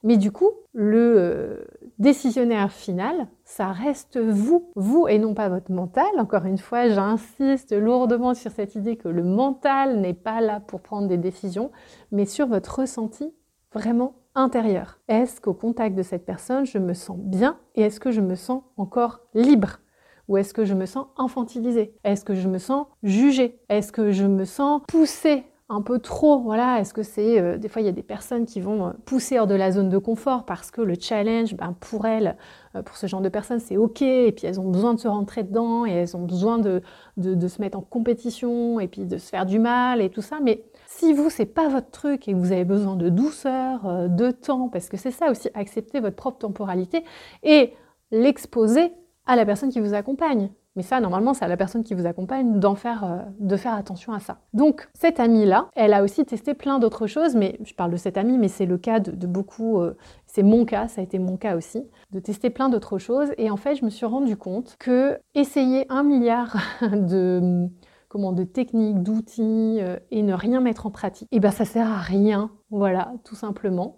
mais 0.07 0.15
du 0.15 0.31
coup, 0.31 0.51
le 0.73 1.15
euh, 1.17 1.65
décisionnaire 1.99 2.71
final, 2.71 3.27
ça 3.43 3.73
reste 3.73 4.17
vous, 4.17 4.71
vous 4.77 5.05
et 5.09 5.19
non 5.19 5.33
pas 5.33 5.49
votre 5.49 5.69
mental. 5.69 6.07
Encore 6.17 6.45
une 6.45 6.59
fois, 6.59 6.87
j'insiste 6.87 7.73
lourdement 7.73 8.33
sur 8.33 8.51
cette 8.51 8.75
idée 8.75 8.95
que 8.95 9.09
le 9.09 9.23
mental 9.23 9.99
n'est 9.99 10.13
pas 10.13 10.39
là 10.39 10.61
pour 10.61 10.79
prendre 10.79 11.09
des 11.09 11.17
décisions, 11.17 11.71
mais 12.13 12.23
sur 12.23 12.47
votre 12.47 12.79
ressenti 12.79 13.33
vraiment 13.73 14.15
intérieur. 14.33 14.97
Est-ce 15.09 15.41
qu'au 15.41 15.53
contact 15.53 15.93
de 15.93 16.03
cette 16.03 16.25
personne, 16.25 16.65
je 16.65 16.77
me 16.77 16.93
sens 16.93 17.17
bien 17.17 17.57
et 17.75 17.81
est-ce 17.81 17.99
que 17.99 18.11
je 18.11 18.21
me 18.21 18.35
sens 18.35 18.63
encore 18.77 19.27
libre? 19.33 19.81
Ou 20.29 20.37
est-ce 20.37 20.53
que 20.53 20.63
je 20.63 20.73
me 20.73 20.85
sens 20.85 21.07
infantilisée? 21.17 21.97
Est-ce 22.05 22.23
que 22.23 22.33
je 22.33 22.47
me 22.47 22.59
sens 22.59 22.87
jugée? 23.03 23.59
Est-ce 23.67 23.91
que 23.91 24.11
je 24.11 24.25
me 24.25 24.45
sens 24.45 24.83
poussée 24.87 25.43
un 25.69 25.81
peu 25.81 25.99
trop. 25.99 26.39
Voilà, 26.39 26.79
est-ce 26.79 26.93
que 26.93 27.03
c'est 27.03 27.39
euh, 27.39 27.57
des 27.57 27.67
fois 27.67 27.81
il 27.81 27.85
y 27.85 27.89
a 27.89 27.93
des 27.93 28.03
personnes 28.03 28.45
qui 28.45 28.61
vont 28.61 28.87
euh, 28.87 28.91
pousser 29.05 29.37
hors 29.37 29.47
de 29.47 29.55
la 29.55 29.71
zone 29.71 29.89
de 29.89 29.97
confort 29.97 30.45
parce 30.45 30.71
que 30.71 30.81
le 30.81 30.95
challenge, 30.99 31.55
ben, 31.55 31.75
pour 31.79 32.05
elles, 32.05 32.37
euh, 32.75 32.81
pour 32.81 32.95
ce 32.95 33.07
genre 33.07 33.21
de 33.21 33.29
personnes, 33.29 33.59
c'est 33.59 33.75
ok. 33.75 34.01
Et 34.01 34.31
puis 34.31 34.47
elles 34.47 34.59
ont 34.59 34.69
besoin 34.69 34.93
de 34.93 34.99
se 34.99 35.07
rentrer 35.07 35.43
dedans 35.43 35.85
et 35.85 35.91
elles 35.91 36.15
ont 36.15 36.23
besoin 36.23 36.57
de, 36.57 36.81
de, 37.17 37.47
se 37.47 37.61
mettre 37.61 37.77
en 37.77 37.81
compétition 37.81 38.79
et 38.79 38.87
puis 38.87 39.05
de 39.05 39.17
se 39.17 39.29
faire 39.29 39.45
du 39.45 39.59
mal 39.59 40.01
et 40.01 40.09
tout 40.09 40.21
ça. 40.21 40.37
Mais 40.41 40.63
si 40.85 41.13
vous 41.13 41.29
c'est 41.29 41.45
pas 41.45 41.67
votre 41.67 41.91
truc 41.91 42.27
et 42.27 42.31
que 42.31 42.37
vous 42.37 42.51
avez 42.53 42.65
besoin 42.65 42.95
de 42.95 43.09
douceur, 43.09 44.09
de 44.09 44.31
temps, 44.31 44.69
parce 44.69 44.87
que 44.89 44.97
c'est 44.97 45.11
ça 45.11 45.29
aussi, 45.31 45.49
accepter 45.53 45.99
votre 45.99 46.15
propre 46.15 46.37
temporalité 46.37 47.03
et 47.43 47.73
l'exposer 48.11 48.93
à 49.25 49.35
la 49.35 49.45
personne 49.45 49.69
qui 49.69 49.81
vous 49.81 49.93
accompagne. 49.93 50.49
Mais 50.77 50.83
ça, 50.83 51.01
normalement, 51.01 51.33
c'est 51.33 51.43
à 51.43 51.47
la 51.47 51.57
personne 51.57 51.83
qui 51.83 51.95
vous 51.95 52.05
accompagne 52.05 52.61
euh, 52.63 53.17
de 53.39 53.57
faire 53.57 53.73
attention 53.73 54.13
à 54.13 54.19
ça. 54.19 54.37
Donc, 54.53 54.87
cette 54.93 55.19
amie-là, 55.19 55.69
elle 55.75 55.91
a 55.91 56.03
aussi 56.03 56.23
testé 56.23 56.53
plein 56.53 56.77
d'autres 56.77 57.07
choses, 57.07 57.35
mais 57.35 57.57
je 57.63 57.73
parle 57.73 57.91
de 57.91 57.97
cette 57.97 58.15
amie, 58.15 58.37
mais 58.37 58.47
c'est 58.47 58.67
le 58.67 58.77
cas 58.77 58.99
de, 58.99 59.25
beaucoup, 59.25 59.81
euh, 59.81 59.97
c'est 60.27 60.43
mon 60.43 60.65
cas, 60.65 60.87
ça 60.87 61.01
a 61.01 61.03
été 61.03 61.17
mon 61.17 61.35
cas 61.35 61.57
aussi, 61.57 61.83
de 62.11 62.19
tester 62.19 62.51
plein 62.51 62.69
d'autres 62.69 62.99
choses. 62.99 63.29
Et 63.39 63.49
en 63.49 63.57
fait, 63.57 63.75
je 63.75 63.85
me 63.85 63.89
suis 63.89 64.05
rendu 64.05 64.37
compte 64.37 64.75
que 64.79 65.17
essayer 65.33 65.87
un 65.89 66.03
milliard 66.03 66.57
de 66.81 67.67
comment 68.07 68.31
de 68.31 68.43
techniques, 68.43 69.01
d'outils 69.01 69.79
euh, 69.81 69.97
et 70.11 70.21
ne 70.21 70.33
rien 70.33 70.61
mettre 70.61 70.85
en 70.85 70.91
pratique, 70.91 71.27
eh 71.31 71.39
ben 71.39 71.51
ça 71.51 71.65
sert 71.65 71.91
à 71.91 71.97
rien, 71.97 72.51
voilà, 72.69 73.13
tout 73.25 73.35
simplement. 73.35 73.97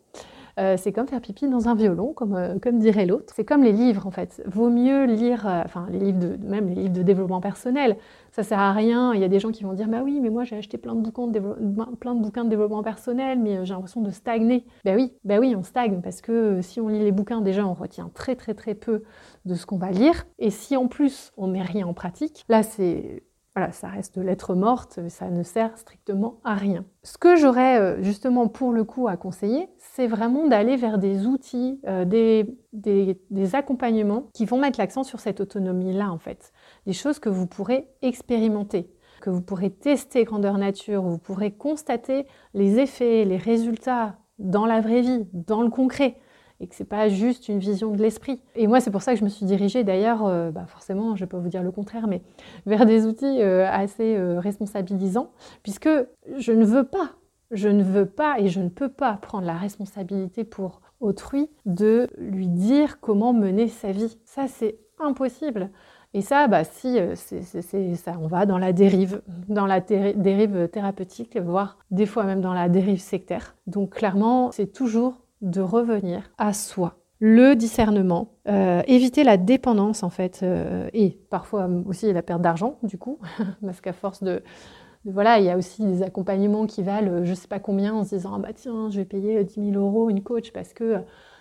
Euh, 0.60 0.76
c'est 0.78 0.92
comme 0.92 1.08
faire 1.08 1.22
pipi 1.22 1.48
dans 1.48 1.70
un 1.70 1.76
violon, 1.76 2.12
comme, 2.14 2.36
euh, 2.36 2.60
comme 2.60 2.80
dirait 2.80 3.06
l'autre. 3.06 3.34
C'est 3.36 3.46
comme 3.46 3.64
les 3.64 3.72
livres 3.72 4.06
en 4.06 4.12
fait. 4.12 4.44
Vaut 4.46 4.70
mieux 4.70 5.06
lire, 5.06 5.48
euh, 5.48 5.62
enfin 5.64 5.88
les 5.90 6.00
livres 6.00 6.20
de, 6.20 6.38
même 6.46 6.68
les 6.68 6.76
livres 6.76 6.94
de 6.94 7.02
développement 7.02 7.40
personnel. 7.40 7.98
Ça 8.32 8.44
sert 8.44 8.60
à 8.60 8.74
rien. 8.74 9.14
Il 9.14 9.22
y 9.22 9.24
a 9.24 9.30
des 9.30 9.40
gens 9.40 9.52
qui 9.52 9.64
vont 9.64 9.74
dire 9.74 9.88
bah 9.88 10.02
oui, 10.04 10.20
mais 10.20 10.30
moi 10.30 10.44
j'ai 10.44 10.58
acheté 10.58 10.78
plein 10.78 10.96
de 10.96 11.02
bouquins 11.02 11.28
de, 11.28 12.50
développement 12.50 12.84
personnel, 12.84 13.40
mais 13.40 13.66
j'ai 13.66 13.74
l'impression 13.74 14.02
de 14.02 14.12
stagner. 14.12 14.66
Ben 14.84 14.96
oui, 14.98 15.14
bah 15.24 15.40
oui, 15.40 15.56
on 15.56 15.64
stagne 15.64 16.02
parce 16.02 16.20
que 16.20 16.60
si 16.62 16.82
on 16.82 16.90
lit 16.90 17.00
les 17.00 17.14
bouquins, 17.14 17.40
déjà 17.40 17.66
on 17.66 17.74
retient 17.74 18.12
très 18.14 18.36
très 18.36 18.54
très 18.54 18.76
peu 18.76 19.04
de 19.46 19.56
ce 19.56 19.66
qu'on 19.66 19.78
va 19.78 19.92
lire. 19.92 20.26
Et 20.40 20.50
si 20.50 20.76
en 20.76 20.88
plus 20.88 21.32
on 21.38 21.48
met 21.48 21.62
rien 21.62 21.88
en 21.88 21.94
pratique, 21.94 22.44
là 22.50 22.64
c'est 22.64 23.24
voilà, 23.60 23.74
ça 23.74 23.90
reste 23.90 24.18
de 24.18 24.22
lettres 24.22 24.56
morte, 24.56 25.02
ça 25.10 25.30
ne 25.30 25.44
sert 25.44 25.78
strictement 25.78 26.40
à 26.46 26.56
rien. 26.56 26.86
Ce 27.04 27.18
que 27.18 27.36
j'aurais 27.36 27.78
euh, 27.78 28.02
justement 28.02 28.48
pour 28.48 28.72
le 28.72 28.86
coup 28.86 29.10
à 29.10 29.18
conseiller, 29.18 29.68
c'est 29.78 30.08
vraiment 30.08 30.48
d'aller 30.48 30.78
vers 30.78 30.98
des 30.98 31.28
outils, 31.28 31.82
euh, 31.86 32.06
des, 32.06 32.58
des, 32.72 33.56
accompagnements 33.56 34.30
qui 34.34 34.46
vont 34.46 34.58
mettre 34.58 34.80
l'accent 34.80 35.04
sur 35.04 35.20
cette 35.20 35.42
autonomie-là 35.42 36.10
en 36.10 36.20
fait. 36.20 36.54
Des 36.86 36.94
choses 36.94 37.20
que 37.20 37.28
vous 37.28 37.48
pourrez 37.48 37.90
expérimenter, 38.02 38.90
que 39.20 39.30
vous 39.30 39.42
pourrez 39.42 39.72
tester 39.72 40.24
grandeur 40.24 40.58
nature, 40.58 41.04
vous 41.04 41.18
pourrez 41.18 41.52
constater 41.52 42.28
les 42.54 42.80
effets, 42.80 43.26
les 43.26 43.38
résultats 43.38 44.16
dans 44.38 44.66
la 44.66 44.80
vraie 44.80 45.02
vie, 45.02 45.28
dans 45.34 45.64
le 45.64 45.70
concret 45.70 46.16
et 46.60 46.68
que 46.68 46.76
c'est 46.76 46.86
pas 46.86 47.08
juste 47.10 47.48
une 47.48 47.60
vision 47.60 47.92
de 47.92 48.02
l'esprit. 48.02 48.42
Et 48.56 48.68
moi, 48.68 48.80
c'est 48.80 48.92
pour 48.92 49.02
ça 49.02 49.14
que 49.14 49.20
je 49.20 49.24
me 49.24 49.30
suis 49.30 49.46
dirigée 49.46 49.84
d'ailleurs, 49.84 50.26
euh, 50.26 50.52
bah 50.52 50.66
forcément, 50.68 51.16
je 51.16 51.26
pas 51.26 51.38
vous 51.38 51.50
dire 51.50 51.64
le 51.64 51.72
contraire, 51.72 52.08
mais 52.08 52.22
vers 52.66 52.86
des 52.86 53.06
outils 53.06 53.42
euh, 53.42 53.68
assez 53.70 54.16
euh, 54.16 54.40
responsabilisants, 54.40 55.32
puisque 55.64 55.90
je 56.38 56.52
ne 56.52 56.66
veux 56.66 56.84
pas, 56.84 57.12
je 57.52 57.70
ne 57.70 57.84
veux 57.84 58.06
pas 58.06 58.40
et 58.40 58.48
je 58.48 58.60
ne 58.60 58.70
peux 58.70 58.90
pas 58.90 59.14
prendre 59.14 59.46
la 59.46 59.56
responsabilité 59.56 60.44
pour 60.44 60.82
autrui 61.00 61.50
de 61.66 62.10
lui 62.18 62.48
dire 62.48 63.00
comment 63.00 63.32
mener 63.34 63.68
sa 63.68 63.92
vie. 63.92 64.18
Ça, 64.26 64.48
c'est 64.48 64.80
impossible. 65.00 65.70
Et 66.14 66.22
ça, 66.22 66.48
bah, 66.48 66.64
si 66.64 66.98
c'est 67.16 67.96
ça, 67.96 68.16
on 68.20 68.28
va 68.28 68.48
dans 68.48 68.58
la 68.58 68.74
dérive, 68.74 69.22
dans 69.48 69.68
la 69.68 69.80
dérive 69.80 70.68
thérapeutique, 70.70 71.38
voire 71.38 71.78
des 71.92 72.08
fois 72.08 72.24
même 72.24 72.42
dans 72.42 72.54
la 72.54 72.68
dérive 72.68 73.00
sectaire. 73.00 73.56
Donc 73.68 73.92
clairement, 73.92 74.52
c'est 74.52 74.74
toujours 74.74 75.22
de 75.42 75.62
revenir 75.62 76.30
à 76.38 76.54
soi. 76.54 76.96
Le 77.22 77.56
discernement, 77.56 78.32
euh, 78.48 78.82
éviter 78.88 79.24
la 79.24 79.36
dépendance 79.38 80.04
en 80.04 80.10
fait, 80.10 80.40
euh, 80.42 80.90
et 80.94 81.20
parfois 81.30 81.70
aussi 81.86 82.12
la 82.14 82.22
perte 82.22 82.42
d'argent 82.42 82.78
du 82.84 82.98
coup, 82.98 83.20
parce 83.62 83.82
qu'à 83.82 83.92
force 83.92 84.24
de, 84.24 84.42
voilà, 85.04 85.40
il 85.40 85.46
y 85.46 85.50
a 85.50 85.58
aussi 85.58 85.86
des 85.86 86.02
accompagnements 86.02 86.66
qui 86.66 86.82
valent 86.82 87.26
je 87.26 87.34
sais 87.34 87.48
pas 87.48 87.60
combien 87.60 87.94
en 87.94 88.04
se 88.06 88.16
disant 88.16 88.34
ah 88.36 88.40
bah 88.40 88.54
tiens 88.54 88.90
je 88.90 88.98
vais 88.98 89.06
payer 89.06 89.44
10 89.44 89.72
000 89.72 89.72
euros 89.72 90.10
une 90.10 90.24
coach 90.24 90.52
parce 90.52 90.74
que 90.74 90.98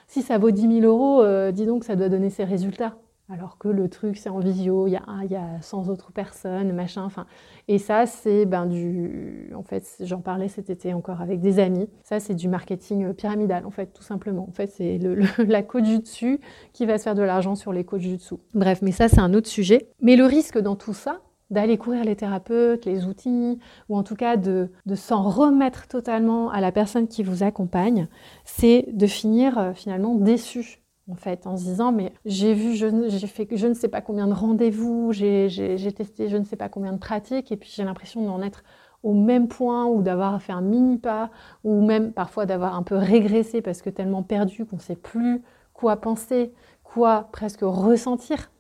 si 0.09 0.23
ça 0.23 0.39
vaut 0.39 0.51
10 0.51 0.81
000 0.81 0.81
euros, 0.81 1.23
euh, 1.23 1.53
dis 1.53 1.67
donc 1.67 1.85
ça 1.85 1.95
doit 1.95 2.09
donner 2.09 2.31
ses 2.31 2.45
résultats 2.45 2.97
alors 3.31 3.59
que 3.59 3.69
le 3.69 3.89
truc 3.89 4.17
c'est 4.17 4.29
en 4.29 4.39
visio, 4.39 4.87
il 4.87 4.93
y 4.93 4.97
a, 4.97 5.03
y 5.29 5.37
a 5.37 5.61
100 5.61 5.89
autres 5.89 6.13
personnes, 6.13 6.73
machin, 6.73 7.05
enfin. 7.05 7.27
Et 7.69 7.79
ça 7.79 8.07
c'est 8.07 8.47
ben 8.47 8.67
du, 8.67 9.53
en 9.55 9.63
fait, 9.63 9.85
j'en 10.01 10.21
parlais 10.21 10.49
cet 10.49 10.71
été 10.71 10.95
encore 10.95 11.21
avec 11.21 11.41
des 11.41 11.59
amis. 11.59 11.89
Ça 12.03 12.21
c'est 12.21 12.35
du 12.35 12.49
marketing 12.49 13.13
pyramidal 13.13 13.67
en 13.67 13.71
fait, 13.71 13.93
tout 13.93 14.03
simplement. 14.03 14.47
En 14.49 14.53
fait, 14.53 14.69
c'est 14.69 14.99
la 15.39 15.63
coach 15.63 15.85
du 15.85 15.99
dessus 15.99 16.41
qui 16.73 16.87
va 16.87 16.99
se 16.99 17.05
faire 17.05 17.15
de 17.15 17.23
l'argent 17.23 17.55
sur 17.55 17.73
les 17.73 17.85
coachs 17.85 18.01
du 18.01 18.17
dessous. 18.17 18.41
Bref, 18.55 18.81
mais 18.83 18.93
ça 18.93 19.09
c'est 19.09 19.21
un 19.21 19.35
autre 19.35 19.49
sujet. 19.49 19.91
Mais 20.01 20.17
le 20.17 20.25
risque 20.25 20.59
dans 20.59 20.77
tout 20.77 20.95
ça, 20.95 21.21
d'aller 21.51 21.79
courir 21.79 22.05
les 22.05 22.17
thérapeutes, 22.17 22.85
les 22.85 23.07
outils, 23.07 23.59
ou 23.89 23.97
en 23.97 24.03
tout 24.03 24.17
cas 24.17 24.37
de, 24.37 24.71
de 24.87 24.95
s'en 24.95 25.23
remettre 25.23 25.87
totalement 25.87 26.51
à 26.51 26.61
la 26.61 26.73
personne 26.73 27.09
qui 27.09 27.23
vous 27.23 27.43
accompagne, 27.43 28.09
c'est 28.45 28.87
de 28.93 29.07
finir 29.07 29.59
euh, 29.59 29.73
finalement 29.73 30.15
déçu 30.15 30.83
en 31.11 31.15
fait, 31.15 31.47
en 31.47 31.57
se 31.57 31.65
disant, 31.65 31.93
mais 31.93 32.13
j'ai 32.25 32.55
vu, 32.55 32.75
j'ai 32.75 33.27
fait 33.27 33.49
je 33.53 33.67
ne 33.67 33.75
sais 33.75 33.89
pas 33.89 34.01
combien 34.01 34.27
de 34.27 34.35
rendez-vous, 34.35 35.13
j'ai 35.13 35.49
testé 35.97 36.29
je 36.29 36.37
ne 36.37 36.45
sais 36.45 36.57
pas 36.57 36.69
combien 36.69 36.93
de 36.93 36.99
pratiques, 36.99 37.51
et 37.51 37.57
puis 37.57 37.71
j'ai 37.75 37.85
l'impression 37.85 38.25
d'en 38.25 38.43
être 38.43 38.63
au 39.03 39.15
même 39.15 39.49
point 39.49 39.87
ou 39.87 40.03
d'avoir 40.03 40.41
fait 40.43 40.53
un 40.53 40.61
mini 40.61 40.99
pas, 40.99 41.31
ou 41.65 41.85
même 41.85 42.13
parfois 42.13 42.47
d'avoir 42.47 42.75
un 42.75 42.83
peu 42.83 42.97
régressé 42.97 43.63
parce 43.63 43.81
que 43.81 43.91
tellement 43.91 44.23
perdu 44.23 44.67
qu'on 44.67 44.77
ne 44.77 44.81
sait 44.81 44.97
plus 44.97 45.43
quoi 45.73 45.97
penser, 45.97 46.53
quoi 46.83 47.29
presque 47.33 47.61
ressentir. 47.63 48.51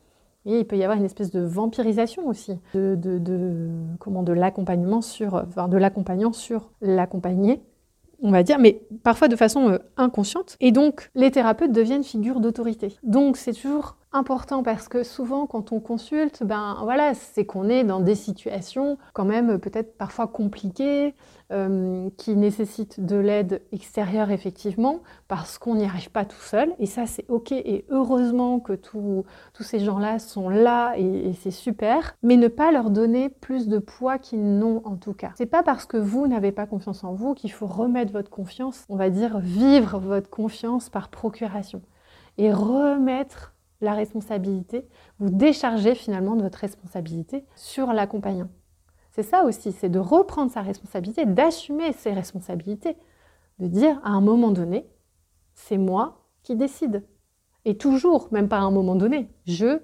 Et 0.47 0.61
il 0.61 0.67
peut 0.67 0.77
y 0.77 0.85
avoir 0.85 0.97
une 0.97 1.05
espèce 1.05 1.31
de 1.31 1.41
vampirisation 1.41 2.27
aussi 2.27 2.59
de, 2.73 3.69
comment 3.99 4.23
de 4.23 4.33
l'accompagnement 4.33 5.03
sur, 5.03 5.35
enfin 5.35 5.69
de 5.69 5.77
l'accompagnant 5.77 6.33
sur 6.33 6.71
l'accompagné 6.81 7.63
on 8.21 8.31
va 8.31 8.43
dire, 8.43 8.59
mais 8.59 8.83
parfois 9.03 9.29
de 9.29 9.37
façon 9.37 9.71
euh, 9.71 9.79
inconsciente. 9.97 10.57
Et 10.61 10.73
donc, 10.73 11.11
les 11.15 11.31
thérapeutes 11.31 11.73
deviennent 11.73 12.05
figures 12.05 12.41
d'autorité. 12.41 12.97
Donc, 13.03 13.37
c'est 13.37 13.53
toujours 13.53 13.97
important 14.13 14.63
parce 14.63 14.89
que 14.89 15.03
souvent 15.03 15.47
quand 15.47 15.73
on 15.73 15.81
consulte, 15.81 16.43
ben 16.43 16.79
voilà, 16.83 17.15
c'est 17.15 17.45
qu'on 17.45 17.69
est 17.69 17.85
dans 17.85 18.01
des 18.01 18.15
situations 18.15 18.99
quand 19.13 19.25
même 19.25 19.59
peut-être 19.59 19.97
parfois 19.97 20.27
compliquées, 20.27 21.15
euh, 21.51 22.11
qui 22.19 22.37
nécessitent 22.37 23.05
de 23.05 23.17
l'aide 23.17 23.63
extérieure 23.73 24.31
effectivement, 24.31 25.01
parce 25.29 25.59
qu'on 25.59 25.77
n'y 25.77 25.85
arrive 25.85 26.11
pas 26.11 26.25
tout 26.25 26.41
seul. 26.41 26.75
Et 26.79 26.87
ça 26.87 27.07
c'est 27.07 27.25
ok 27.29 27.53
et 27.53 27.85
heureusement 27.89 28.61
que 28.61 28.75
tous 28.75 29.25
ces 29.61 29.81
gens-là 29.81 30.19
sont 30.19 30.49
là 30.49 30.95
et, 30.97 31.29
et 31.29 31.33
c'est 31.35 31.51
super, 31.51 32.15
mais 32.23 32.37
ne 32.37 32.49
pas 32.49 32.73
leur 32.73 32.91
donner 32.91 33.29
plus 33.29 33.69
de 33.69 33.79
poids 33.79 34.19
qu'ils 34.19 34.59
n'ont 34.59 34.83
en 34.85 34.97
tout 34.97 35.15
cas. 35.15 35.33
C'est 35.37 35.47
pas 35.47 35.63
parce 35.63 35.87
que 35.87 35.97
vous 35.97 36.27
n'avez 36.27 36.53
pas 36.53 36.67
confiance 36.67 37.05
en 37.05 37.13
vous 37.13 37.35
qu'il 37.35 37.53
faut 37.53 37.67
remettre 37.67 38.13
votre 38.13 38.31
confiance, 38.31 38.85
on 38.89 38.97
va 38.97 39.11
dire 39.11 39.39
vivre 39.39 39.99
votre 39.99 40.31
confiance 40.31 40.89
par 40.89 41.09
procuration 41.09 41.83
et 42.39 42.53
remettre 42.53 43.53
la 43.81 43.95
responsabilité, 43.95 44.89
vous 45.19 45.31
déchargez 45.31 45.95
finalement 45.95 46.37
de 46.37 46.43
votre 46.43 46.59
responsabilité 46.59 47.45
sur 47.55 47.93
l'accompagnant. 47.93 48.49
C'est 49.11 49.23
ça 49.23 49.45
aussi, 49.45 49.73
c'est 49.73 49.89
de 49.89 49.99
reprendre 49.99 50.51
sa 50.51 50.63
responsabilité, 50.63 51.27
d'assumer 51.27 51.93
ses 51.93 52.13
responsabilités, 52.13 52.97
de 53.59 53.67
dire 53.67 54.01
à 54.05 54.11
un 54.11 54.21
moment 54.21 54.51
donné, 54.51 54.89
c'est 55.55 55.79
moi 55.79 56.25
qui 56.43 56.57
décide. 56.57 57.05
Et 57.65 57.77
toujours, 57.77 58.29
même 58.31 58.49
pas 58.49 58.59
à 58.59 58.63
un 58.63 58.71
moment 58.71 58.95
donné, 58.95 59.29
je 59.45 59.81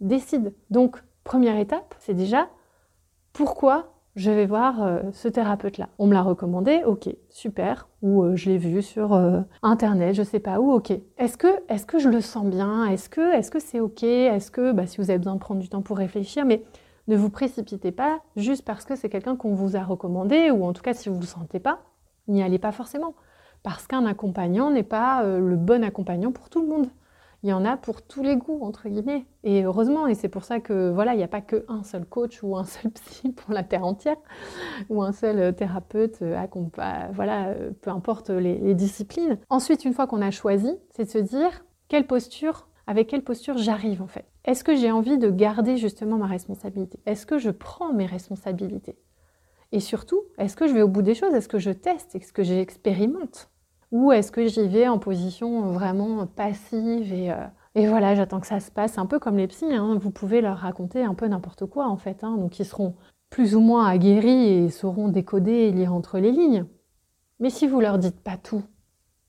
décide. 0.00 0.54
Donc, 0.70 1.02
première 1.24 1.58
étape, 1.58 1.94
c'est 1.98 2.14
déjà 2.14 2.48
pourquoi 3.32 3.99
je 4.20 4.30
vais 4.30 4.44
voir 4.44 4.82
euh, 4.82 5.00
ce 5.12 5.28
thérapeute-là. 5.28 5.88
On 5.98 6.06
me 6.06 6.12
l'a 6.12 6.20
recommandé, 6.20 6.82
ok, 6.84 7.08
super. 7.30 7.88
Ou 8.02 8.22
euh, 8.22 8.36
je 8.36 8.50
l'ai 8.50 8.58
vu 8.58 8.82
sur 8.82 9.14
euh, 9.14 9.40
internet, 9.62 10.14
je 10.14 10.22
sais 10.22 10.40
pas 10.40 10.60
où, 10.60 10.72
ok. 10.72 10.92
Est-ce 11.16 11.38
que, 11.38 11.48
est 11.70 11.86
que 11.86 11.98
je 11.98 12.10
le 12.10 12.20
sens 12.20 12.44
bien? 12.44 12.84
Est-ce 12.84 13.08
que, 13.08 13.34
est-ce 13.34 13.50
que 13.50 13.58
c'est 13.58 13.80
ok? 13.80 14.02
Est-ce 14.02 14.50
que, 14.50 14.72
bah, 14.72 14.86
si 14.86 14.98
vous 14.98 15.08
avez 15.08 15.18
besoin 15.18 15.36
de 15.36 15.40
prendre 15.40 15.60
du 15.60 15.70
temps 15.70 15.80
pour 15.80 15.96
réfléchir, 15.96 16.44
mais 16.44 16.62
ne 17.08 17.16
vous 17.16 17.30
précipitez 17.30 17.92
pas 17.92 18.20
juste 18.36 18.62
parce 18.66 18.84
que 18.84 18.94
c'est 18.94 19.08
quelqu'un 19.08 19.36
qu'on 19.36 19.54
vous 19.54 19.74
a 19.74 19.82
recommandé, 19.82 20.50
ou 20.50 20.66
en 20.66 20.74
tout 20.74 20.82
cas 20.82 20.92
si 20.92 21.08
vous 21.08 21.16
ne 21.16 21.22
le 21.22 21.26
sentez 21.26 21.58
pas, 21.58 21.80
n'y 22.28 22.42
allez 22.42 22.58
pas 22.58 22.72
forcément. 22.72 23.14
Parce 23.62 23.86
qu'un 23.86 24.04
accompagnant 24.04 24.70
n'est 24.70 24.82
pas 24.82 25.22
le 25.22 25.56
bon 25.56 25.82
accompagnant 25.82 26.30
pour 26.30 26.50
tout 26.50 26.60
le 26.60 26.68
monde 26.68 26.88
il 27.42 27.48
y 27.48 27.52
en 27.52 27.64
a 27.64 27.76
pour 27.76 28.02
tous 28.02 28.22
les 28.22 28.36
goûts, 28.36 28.62
entre 28.62 28.88
guillemets. 28.88 29.24
Et 29.44 29.64
heureusement, 29.64 30.06
et 30.06 30.14
c'est 30.14 30.28
pour 30.28 30.44
ça 30.44 30.60
que 30.60 30.90
voilà, 30.90 31.14
il 31.14 31.16
n'y 31.16 31.22
a 31.22 31.28
pas 31.28 31.40
qu'un 31.40 31.82
seul 31.82 32.04
coach 32.04 32.42
ou 32.42 32.56
un 32.56 32.64
seul 32.64 32.90
psy 33.06 33.32
pour 33.32 33.54
la 33.54 33.62
terre 33.62 33.84
entière, 33.84 34.18
ou 34.90 35.02
un 35.02 35.12
seul 35.12 35.38
euh, 35.38 35.52
thérapeute, 35.52 36.20
euh, 36.22 36.46
voilà, 37.12 37.48
euh, 37.48 37.70
peu 37.80 37.90
importe 37.90 38.30
les, 38.30 38.74
disciplines. 38.74 39.38
Ensuite, 39.48 39.84
une 39.84 39.94
fois 39.94 40.06
qu'on 40.06 40.22
a 40.22 40.30
choisi, 40.30 40.70
c'est 40.90 41.04
de 41.04 41.10
se 41.10 41.18
dire 41.18 41.64
quelle 41.88 42.06
posture, 42.06 42.68
avec 42.86 43.08
quelle 43.08 43.24
posture 43.24 43.58
j'arrive 43.58 44.02
en 44.02 44.06
fait? 44.06 44.26
Est-ce 44.44 44.64
que 44.64 44.76
j'ai 44.76 44.90
envie 44.90 45.18
de 45.18 45.30
garder 45.30 45.76
justement 45.76 46.16
ma 46.16 46.26
responsabilité? 46.26 46.98
Est-ce 47.06 47.26
que 47.26 47.38
je 47.38 47.50
prends 47.50 47.92
mes 47.92 48.06
responsabilités? 48.06 48.96
Et 49.72 49.80
surtout, 49.80 50.22
est-ce 50.38 50.56
que 50.56 50.66
je 50.66 50.72
vais 50.72 50.82
au 50.82 50.88
bout 50.88 51.02
des 51.02 51.14
choses? 51.14 51.34
Est-ce 51.34 51.48
que 51.48 51.58
je 51.58 51.70
teste? 51.70 52.14
Est-ce 52.14 52.32
que 52.32 52.42
j'expérimente? 52.42 53.50
Ou 53.92 54.12
est-ce 54.12 54.30
que 54.30 54.46
j'y 54.46 54.68
vais 54.68 54.88
en 54.88 54.98
position 54.98 55.72
vraiment 55.72 56.26
passive 56.26 57.12
et, 57.12 57.32
euh, 57.32 57.46
et 57.74 57.86
voilà, 57.86 58.14
j'attends 58.14 58.40
que 58.40 58.46
ça 58.46 58.60
se 58.60 58.70
passe, 58.70 58.98
un 58.98 59.06
peu 59.06 59.18
comme 59.18 59.36
les 59.36 59.46
psys, 59.46 59.72
hein. 59.72 59.98
vous 60.00 60.10
pouvez 60.10 60.40
leur 60.40 60.58
raconter 60.58 61.02
un 61.02 61.14
peu 61.14 61.26
n'importe 61.26 61.66
quoi 61.66 61.88
en 61.88 61.96
fait, 61.96 62.24
hein. 62.24 62.36
donc 62.36 62.58
ils 62.58 62.64
seront 62.64 62.94
plus 63.30 63.54
ou 63.54 63.60
moins 63.60 63.86
aguerris 63.86 64.48
et 64.48 64.70
sauront 64.70 65.08
décoder 65.08 65.52
et 65.52 65.70
lire 65.72 65.94
entre 65.94 66.18
les 66.18 66.32
lignes. 66.32 66.66
Mais 67.38 67.50
si 67.50 67.66
vous 67.66 67.80
leur 67.80 67.98
dites 67.98 68.20
pas 68.20 68.36
tout 68.36 68.62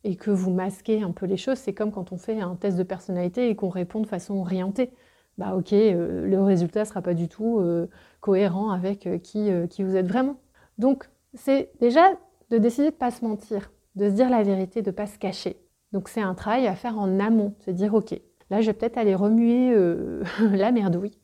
et 0.03 0.15
que 0.15 0.32
vous 0.32 0.51
masquez 0.51 1.03
un 1.03 1.12
peu 1.12 1.27
les 1.27 1.38
choses, 1.38 1.60
c'est 1.60 1.74
comme 1.74 1.91
quand 1.91 2.12
on 2.12 2.18
fait 2.18 2.41
un 2.41 2.56
test 2.56 2.77
de 2.77 2.84
personnalité 2.84 3.50
et 3.50 3.56
qu'on 3.56 3.70
répond 3.70 4.01
de 4.01 4.08
façon 4.08 4.36
orientée. 4.39 4.91
Bah 5.38 5.56
ok, 5.56 5.74
euh, 5.74 6.27
le 6.27 6.41
résultat 6.41 6.84
sera 6.86 7.01
pas 7.01 7.13
du 7.13 7.30
tout 7.30 7.60
euh, 7.60 7.88
cohérent 8.20 8.72
avec 8.72 9.08
qui, 9.22 9.50
qui 9.70 9.84
vous 9.84 9.96
êtes 9.96 10.08
vraiment. 10.08 10.38
Donc 10.80 11.10
c'est 11.36 11.72
déjà 11.80 12.03
de 12.50 12.58
décider 12.58 12.89
de 12.89 12.96
pas 12.96 13.12
se 13.12 13.24
mentir 13.24 13.72
de 13.95 14.10
se 14.10 14.13
dire 14.13 14.29
la 14.29 14.43
vérité, 14.43 14.81
de 14.81 14.89
ne 14.89 14.95
pas 14.95 15.07
se 15.07 15.17
cacher. 15.17 15.57
Donc 15.91 16.07
c'est 16.07 16.21
un 16.21 16.33
travail 16.33 16.67
à 16.67 16.75
faire 16.75 16.98
en 16.98 17.19
amont, 17.19 17.55
se 17.60 17.71
dire 17.71 17.93
ok, 17.93 18.19
là 18.50 18.62
je 18.62 18.67
vais 18.67 18.74
peut-être 18.74 18.98
aller 18.98 19.15
remuer 19.15 19.74
euh, 19.74 20.24
la 20.51 20.71
merdouille, 20.71 21.19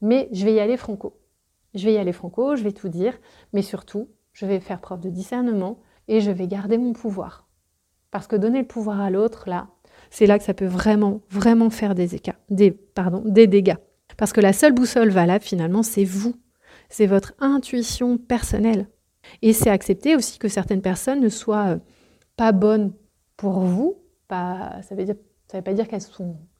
mais 0.00 0.28
je 0.32 0.44
vais 0.44 0.54
y 0.54 0.60
aller 0.60 0.76
franco. 0.76 1.20
Je 1.74 1.84
vais 1.84 1.94
y 1.94 1.98
aller 1.98 2.12
franco, 2.12 2.56
je 2.56 2.64
vais 2.64 2.72
tout 2.72 2.88
dire, 2.88 3.18
mais 3.52 3.62
surtout, 3.62 4.08
je 4.32 4.46
vais 4.46 4.60
faire 4.60 4.80
preuve 4.80 5.00
de 5.00 5.10
discernement 5.10 5.80
et 6.08 6.20
je 6.20 6.30
vais 6.30 6.48
garder 6.48 6.78
mon 6.78 6.94
pouvoir. 6.94 7.46
Parce 8.10 8.26
que 8.26 8.36
donner 8.36 8.60
le 8.60 8.66
pouvoir 8.66 9.00
à 9.00 9.10
l'autre, 9.10 9.48
là, 9.48 9.68
c'est 10.10 10.26
là 10.26 10.38
que 10.38 10.44
ça 10.44 10.54
peut 10.54 10.66
vraiment, 10.66 11.20
vraiment 11.28 11.68
faire 11.68 11.94
des, 11.94 12.08
des, 12.48 12.70
pardon, 12.70 13.22
des 13.26 13.46
dégâts. 13.46 13.76
Parce 14.16 14.32
que 14.32 14.40
la 14.40 14.52
seule 14.54 14.72
boussole 14.72 15.10
valable, 15.10 15.44
finalement, 15.44 15.82
c'est 15.82 16.04
vous. 16.04 16.34
C'est 16.88 17.06
votre 17.06 17.34
intuition 17.38 18.16
personnelle. 18.16 18.88
Et 19.42 19.52
c'est 19.52 19.68
accepter 19.68 20.16
aussi 20.16 20.38
que 20.38 20.48
certaines 20.48 20.80
personnes 20.80 21.20
ne 21.20 21.28
soient 21.28 21.66
euh, 21.66 21.78
pas 22.38 22.52
bonnes 22.52 22.92
pour 23.36 23.60
vous. 23.60 23.98
Pas, 24.28 24.80
ça 24.82 24.94
ça 25.48 25.58
veut 25.58 25.64
pas 25.64 25.74
dire 25.74 25.88
qu'elles 25.88 26.02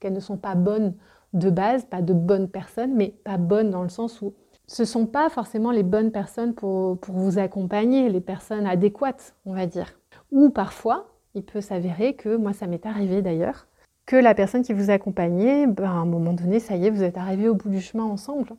qu'elles 0.01 0.13
ne 0.13 0.21
sont 0.21 0.37
pas 0.37 0.55
bonnes 0.55 0.95
de 1.33 1.49
base, 1.51 1.85
pas 1.85 2.03
de 2.03 2.13
bonnes 2.13 2.49
personnes, 2.49 2.95
mais 2.95 3.15
pas 3.25 3.39
bonnes 3.39 3.71
dans 3.71 3.83
le 3.83 3.89
sens 3.89 4.21
où 4.21 4.35
ce 4.67 4.83
ne 4.83 4.87
sont 4.87 5.07
pas 5.07 5.31
forcément 5.31 5.71
les 5.71 5.83
bonnes 5.83 6.11
personnes 6.11 6.55
pour, 6.55 6.99
pour 6.99 7.15
vous 7.15 7.39
accompagner, 7.39 8.09
les 8.11 8.21
personnes 8.21 8.67
adéquates, 8.67 9.35
on 9.47 9.55
va 9.55 9.67
dire. 9.67 9.99
Ou 10.31 10.51
parfois, 10.51 11.07
il 11.35 11.43
peut 11.43 11.61
s'avérer 11.61 12.15
que, 12.17 12.37
moi 12.37 12.53
ça 12.53 12.67
m'est 12.67 12.85
arrivé 12.85 13.23
d'ailleurs, 13.23 13.67
que 14.07 14.17
la 14.17 14.35
personne 14.35 14.63
qui 14.63 14.73
vous 14.73 14.91
accompagnait, 14.91 15.67
ben, 15.67 15.85
à 15.85 15.91
un 15.91 16.07
moment 16.07 16.33
donné, 16.33 16.61
ça 16.61 16.77
y 16.77 16.87
est, 16.87 16.91
vous 16.91 17.03
êtes 17.03 17.19
arrivés 17.19 17.49
au 17.49 17.55
bout 17.55 17.69
du 17.69 17.81
chemin 17.81 18.05
ensemble. 18.05 18.51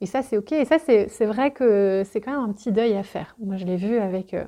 Et 0.00 0.06
ça, 0.06 0.22
c'est 0.22 0.36
OK. 0.36 0.52
Et 0.52 0.64
ça, 0.64 0.78
c'est 0.78 1.26
vrai 1.26 1.52
que 1.52 2.02
c'est 2.04 2.20
quand 2.20 2.32
même 2.32 2.50
un 2.50 2.52
petit 2.52 2.72
deuil 2.72 2.94
à 2.96 3.02
faire. 3.02 3.36
Moi, 3.38 3.56
je 3.56 3.66
l'ai 3.66 3.76
vu 3.76 3.98
avec, 3.98 4.34
euh, 4.34 4.44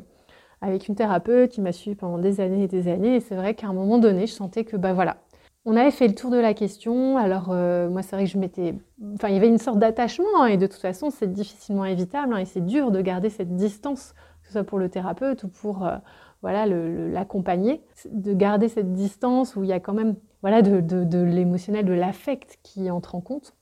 avec 0.62 0.86
une 0.88 0.94
thérapeute 0.94 1.50
qui 1.50 1.60
m'a 1.60 1.72
suivi 1.72 1.96
pendant 1.96 2.18
des 2.18 2.40
années 2.40 2.62
et 2.62 2.68
des 2.68 2.88
années. 2.88 3.16
Et 3.16 3.20
c'est 3.20 3.34
vrai 3.34 3.54
qu'à 3.54 3.66
un 3.66 3.72
moment 3.72 3.98
donné, 3.98 4.26
je 4.26 4.32
sentais 4.32 4.64
que, 4.64 4.76
bah 4.76 4.92
voilà, 4.92 5.16
on 5.64 5.76
avait 5.76 5.90
fait 5.90 6.06
le 6.06 6.14
tour 6.14 6.30
de 6.30 6.38
la 6.38 6.54
question. 6.54 7.18
Alors, 7.18 7.48
euh, 7.50 7.90
moi, 7.90 8.02
c'est 8.02 8.14
vrai 8.14 8.24
que 8.24 8.30
je 8.30 8.38
m'étais. 8.38 8.74
Enfin, 9.14 9.28
il 9.28 9.34
y 9.34 9.36
avait 9.36 9.48
une 9.48 9.58
sorte 9.58 9.80
d'attachement. 9.80 10.26
Hein, 10.38 10.46
et 10.46 10.56
de 10.56 10.66
toute 10.66 10.80
façon, 10.80 11.10
c'est 11.10 11.30
difficilement 11.32 11.84
évitable. 11.84 12.32
Hein, 12.32 12.38
et 12.38 12.44
c'est 12.44 12.64
dur 12.64 12.92
de 12.92 13.00
garder 13.00 13.28
cette 13.28 13.54
distance, 13.56 14.14
que 14.40 14.46
ce 14.46 14.52
soit 14.52 14.64
pour 14.64 14.78
le 14.78 14.88
thérapeute 14.88 15.44
ou 15.44 15.48
pour. 15.48 15.84
Euh, 15.84 15.96
voilà, 16.42 16.66
l'accompagner, 16.66 17.84
de 18.10 18.32
garder 18.32 18.66
cette 18.66 18.92
distance 18.92 19.54
où 19.54 19.62
il 19.62 19.68
y 19.68 19.72
a 19.72 19.78
quand 19.78 19.92
même 19.92 20.16
voilà, 20.40 20.60
de, 20.60 21.22
l'émotionnel, 21.22 21.84
de 21.84 21.92
l'affect 21.92 22.58
qui 22.64 22.90
entre 22.90 23.14
en 23.14 23.20
compte. 23.20 23.54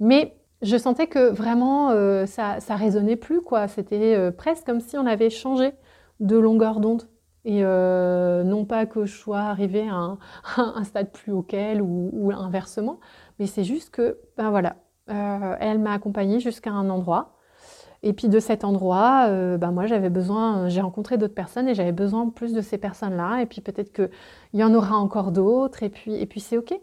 Mais 0.00 0.36
je 0.60 0.76
sentais 0.76 1.06
que 1.06 1.30
vraiment 1.30 1.92
euh, 1.92 2.26
ça, 2.26 2.60
ça 2.60 2.76
résonnait 2.76 3.16
plus, 3.16 3.40
quoi. 3.40 3.68
C'était 3.68 4.30
presque 4.32 4.66
comme 4.66 4.80
si 4.80 4.98
on 4.98 5.06
avait 5.06 5.30
changé 5.30 5.72
de 6.20 6.36
longueur 6.36 6.80
d'onde. 6.80 7.08
Et 7.44 7.60
euh, 7.62 8.42
non 8.42 8.64
pas 8.64 8.86
que 8.86 9.04
je 9.04 9.14
sois 9.14 9.40
arrivée 9.40 9.86
à 9.88 10.16
un, 10.56 10.84
stade 10.84 11.12
plus 11.12 11.32
auquel 11.32 11.82
ou, 11.82 12.10
ou 12.12 12.32
inversement, 12.32 13.00
mais 13.38 13.46
c'est 13.46 13.64
juste 13.64 13.90
que, 13.90 14.18
ben 14.38 14.48
voilà, 14.50 14.76
elle 15.06 15.78
m'a 15.78 15.92
accompagnée 15.92 16.40
jusqu'à 16.40 16.70
un 16.70 16.88
endroit 16.88 17.34
et 18.06 18.12
puis 18.12 18.28
de 18.28 18.38
cet 18.38 18.64
endroit, 18.64 19.28
euh, 19.28 19.56
bah, 19.56 19.70
moi 19.70 19.86
j'avais 19.86 20.10
besoin, 20.10 20.68
j'ai 20.68 20.82
rencontré 20.82 21.16
d'autres 21.16 21.34
personnes 21.34 21.68
et 21.68 21.74
j'avais 21.74 21.90
besoin 21.90 22.28
plus 22.28 22.52
de 22.52 22.60
ces 22.60 22.76
personnes-là. 22.76 23.40
Et 23.40 23.46
puis 23.46 23.62
peut-être 23.62 23.94
qu'il 23.94 24.10
y 24.52 24.62
en 24.62 24.74
aura 24.74 24.96
encore 24.96 25.32
d'autres. 25.32 25.82
Et 25.82 25.88
puis, 25.88 26.14
et 26.14 26.26
puis 26.26 26.40
c'est 26.40 26.58
OK. 26.58 26.78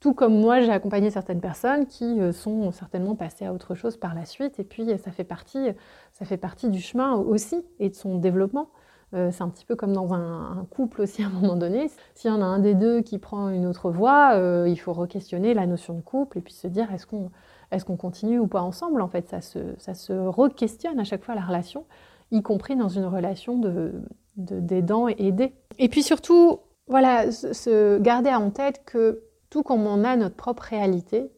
Tout 0.00 0.14
comme 0.14 0.40
moi, 0.40 0.60
j'ai 0.62 0.70
accompagné 0.70 1.10
certaines 1.10 1.40
personnes 1.40 1.86
qui 1.86 2.20
euh, 2.20 2.32
sont 2.32 2.72
certainement 2.72 3.14
passées 3.14 3.44
à 3.44 3.52
autre 3.52 3.74
chose 3.74 3.96
par 3.96 4.14
la 4.14 4.24
suite. 4.24 4.58
Et 4.58 4.64
puis 4.64 4.86
ça 4.98 5.10
fait 5.10 5.24
partie, 5.24 5.68
ça 6.12 6.24
fait 6.24 6.38
partie 6.38 6.70
du 6.70 6.80
chemin 6.80 7.14
aussi 7.14 7.64
et 7.78 7.90
de 7.90 7.94
son 7.94 8.16
développement. 8.16 8.70
Euh, 9.12 9.30
c'est 9.32 9.42
un 9.42 9.48
petit 9.48 9.64
peu 9.64 9.76
comme 9.76 9.92
dans 9.92 10.14
un, 10.14 10.66
couple 10.70 11.02
aussi 11.02 11.22
à 11.22 11.26
un 11.26 11.30
moment 11.30 11.56
donné. 11.56 11.90
S'il 12.14 12.30
y 12.30 12.34
en 12.34 12.40
a 12.40 12.44
un 12.46 12.60
des 12.60 12.74
deux 12.74 13.02
qui 13.02 13.18
prend 13.18 13.50
une 13.50 13.66
autre 13.66 13.90
voie, 13.90 14.36
il 14.66 14.76
faut 14.76 14.92
re-questionner 14.92 15.52
la 15.52 15.66
notion 15.66 15.94
de 15.94 16.00
couple 16.00 16.38
et 16.38 16.40
puis 16.40 16.54
se 16.54 16.66
dire 16.66 16.92
est-ce 16.92 17.06
qu'on 17.06 17.30
est-ce 17.70 17.84
qu'on 17.84 17.96
continue 17.96 18.38
ou 18.38 18.46
pas 18.46 18.62
ensemble? 18.62 19.00
En 19.00 19.08
fait, 19.08 19.28
ça 19.28 19.40
se, 19.40 19.58
ça 19.78 19.94
se 19.94 20.12
re-questionne 20.12 20.98
à 20.98 21.04
chaque 21.04 21.24
fois 21.24 21.34
la 21.34 21.42
relation, 21.42 21.84
y 22.30 22.42
compris 22.42 22.76
dans 22.76 22.88
une 22.88 23.04
relation 23.04 23.58
de, 23.58 23.92
d'aidant 24.36 25.08
et 25.08 25.16
aidé. 25.18 25.52
Et 25.78 25.88
puis 25.88 26.02
surtout, 26.02 26.60
voilà, 26.88 27.30
se 27.30 27.98
garder 27.98 28.30
en 28.30 28.50
tête 28.50 28.82
que 28.84 29.22
tout 29.50 29.62
comme 29.62 29.86
on 29.86 30.04
a 30.04 30.16
notre 30.16 30.36
propre 30.36 30.62
réalité, 30.62 31.30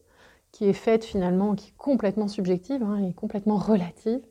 qui 0.51 0.65
est 0.65 0.73
faite 0.73 1.03
finalement, 1.03 1.55
qui 1.55 1.69
est 1.69 1.77
complètement 1.77 2.27
subjective 2.27 2.83
hein, 2.83 3.03
et 3.03 3.13
complètement 3.13 3.57
relative, 3.57 4.21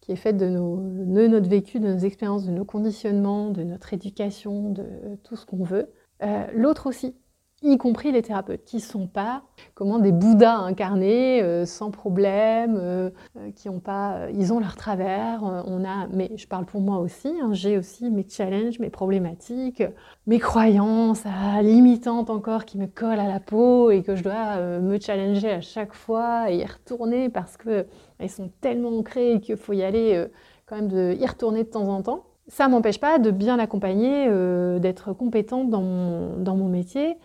qui 0.00 0.12
est 0.12 0.16
faite 0.16 0.36
de, 0.36 0.48
nos, 0.48 0.76
de 0.76 1.26
notre 1.26 1.48
vécu, 1.48 1.80
de 1.80 1.92
nos 1.92 1.98
expériences, 1.98 2.46
de 2.46 2.52
nos 2.52 2.64
conditionnements, 2.64 3.50
de 3.50 3.64
notre 3.64 3.92
éducation, 3.92 4.70
de 4.70 4.86
tout 5.24 5.36
ce 5.36 5.44
qu'on 5.44 5.64
veut, 5.64 5.92
euh, 6.22 6.46
l'autre 6.54 6.86
aussi 6.86 7.14
y 7.62 7.76
compris 7.76 8.12
les 8.12 8.22
thérapeutes, 8.22 8.64
qui 8.64 8.76
ne 8.76 8.80
sont 8.80 9.06
pas 9.06 9.42
comment 9.74 9.98
des 9.98 10.12
bouddhas 10.12 10.58
incarnés, 10.58 11.42
euh, 11.42 11.66
sans 11.66 11.90
problème, 11.90 12.78
euh, 12.80 13.10
euh, 13.36 13.50
qui 13.54 13.68
ont 13.68 13.80
pas, 13.80 14.30
ils 14.32 14.52
ont 14.52 14.60
leur 14.60 14.76
travers. 14.76 15.42
on 15.42 15.84
a, 15.84 16.06
mais 16.12 16.30
je 16.36 16.46
parle 16.46 16.66
pour 16.66 16.80
moi 16.80 16.98
aussi. 16.98 17.28
Hein, 17.42 17.50
j'ai 17.52 17.76
aussi 17.76 18.10
mes 18.10 18.26
challenges, 18.28 18.78
mes 18.78 18.90
problématiques, 18.90 19.82
mes 20.26 20.38
croyances 20.38 21.24
limitantes 21.62 22.30
encore 22.30 22.64
qui 22.64 22.78
me 22.78 22.86
collent 22.86 23.18
à 23.18 23.28
la 23.28 23.40
peau 23.40 23.90
et 23.90 24.02
que 24.02 24.14
je 24.14 24.22
dois 24.22 24.58
me 24.80 24.98
challenger 25.00 25.50
à 25.50 25.60
chaque 25.60 25.94
fois 25.94 26.50
et 26.50 26.58
y 26.58 26.64
retourner 26.64 27.28
parce 27.28 27.56
que 27.56 27.86
elles 28.18 28.30
sont 28.30 28.50
tellement 28.60 28.96
ancrées 28.96 29.40
qu'il 29.40 29.56
faut 29.56 29.72
y 29.72 29.82
aller 29.82 30.26
quand 30.66 30.76
même 30.76 30.88
de 30.88 31.16
y 31.18 31.26
retourner 31.26 31.64
de 31.64 31.68
temps 31.68 31.88
en 31.88 32.02
temps. 32.02 32.24
Ça 32.46 32.68
m'empêche 32.68 33.00
pas 33.00 33.18
de 33.18 33.30
bien 33.30 33.56
l'accompagner, 33.56 34.28
d'être 34.80 35.12
compétente 35.12 35.70
dans 35.70 35.82
mon, 35.82 36.36
dans 36.38 36.56
mon 36.56 36.68
métier 36.68 37.16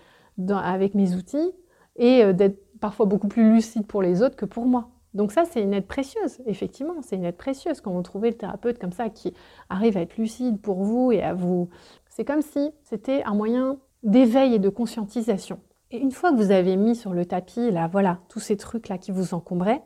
avec 0.50 0.96
mes 0.96 1.16
outils 1.16 1.52
et 1.96 2.24
euh, 2.24 2.34
d'être 2.34 2.60
parfois 2.80 3.06
beaucoup 3.06 3.28
plus 3.28 3.54
lucide 3.54 3.88
pour 3.88 4.02
les 4.02 4.22
autres 4.22 4.36
que 4.36 4.46
pour 4.46 4.66
moi. 4.66 4.90
Donc 5.14 5.32
ça, 5.32 5.46
c'est 5.46 5.62
une 5.62 5.74
aide 5.74 5.86
précieuse, 5.86 6.40
effectivement, 6.48 6.96
c'est 7.02 7.16
une 7.16 7.26
aide 7.26 7.38
précieuse 7.38 7.82
quand 7.82 7.92
vous 7.92 8.02
trouvez 8.02 8.32
le 8.32 8.38
thérapeute 8.38 8.80
comme 8.80 8.92
ça 8.92 9.10
qui 9.10 9.34
arrive 9.70 9.96
à 9.96 10.02
être 10.02 10.18
lucide 10.18 10.60
pour 10.60 10.84
vous 10.84 11.12
et 11.12 11.22
à 11.22 11.34
vous... 11.34 11.70
C'est 12.10 12.26
comme 12.26 12.42
si 12.42 12.72
c'était 12.84 13.24
un 13.24 13.34
moyen 13.34 13.78
d'éveil 14.04 14.56
et 14.56 14.60
de 14.60 14.70
conscientisation. 14.70 15.60
Et 15.92 15.98
une 15.98 16.12
fois 16.12 16.32
que 16.32 16.38
vous 16.38 16.52
avez 16.52 16.76
mis 16.76 16.96
sur 16.96 17.14
le 17.14 17.26
tapis, 17.26 17.72
là, 17.72 17.88
voilà, 17.88 18.20
tous 18.30 18.40
ces 18.40 18.58
trucs-là 18.58 18.98
qui 18.98 19.12
vous 19.12 19.34
encombraient, 19.34 19.82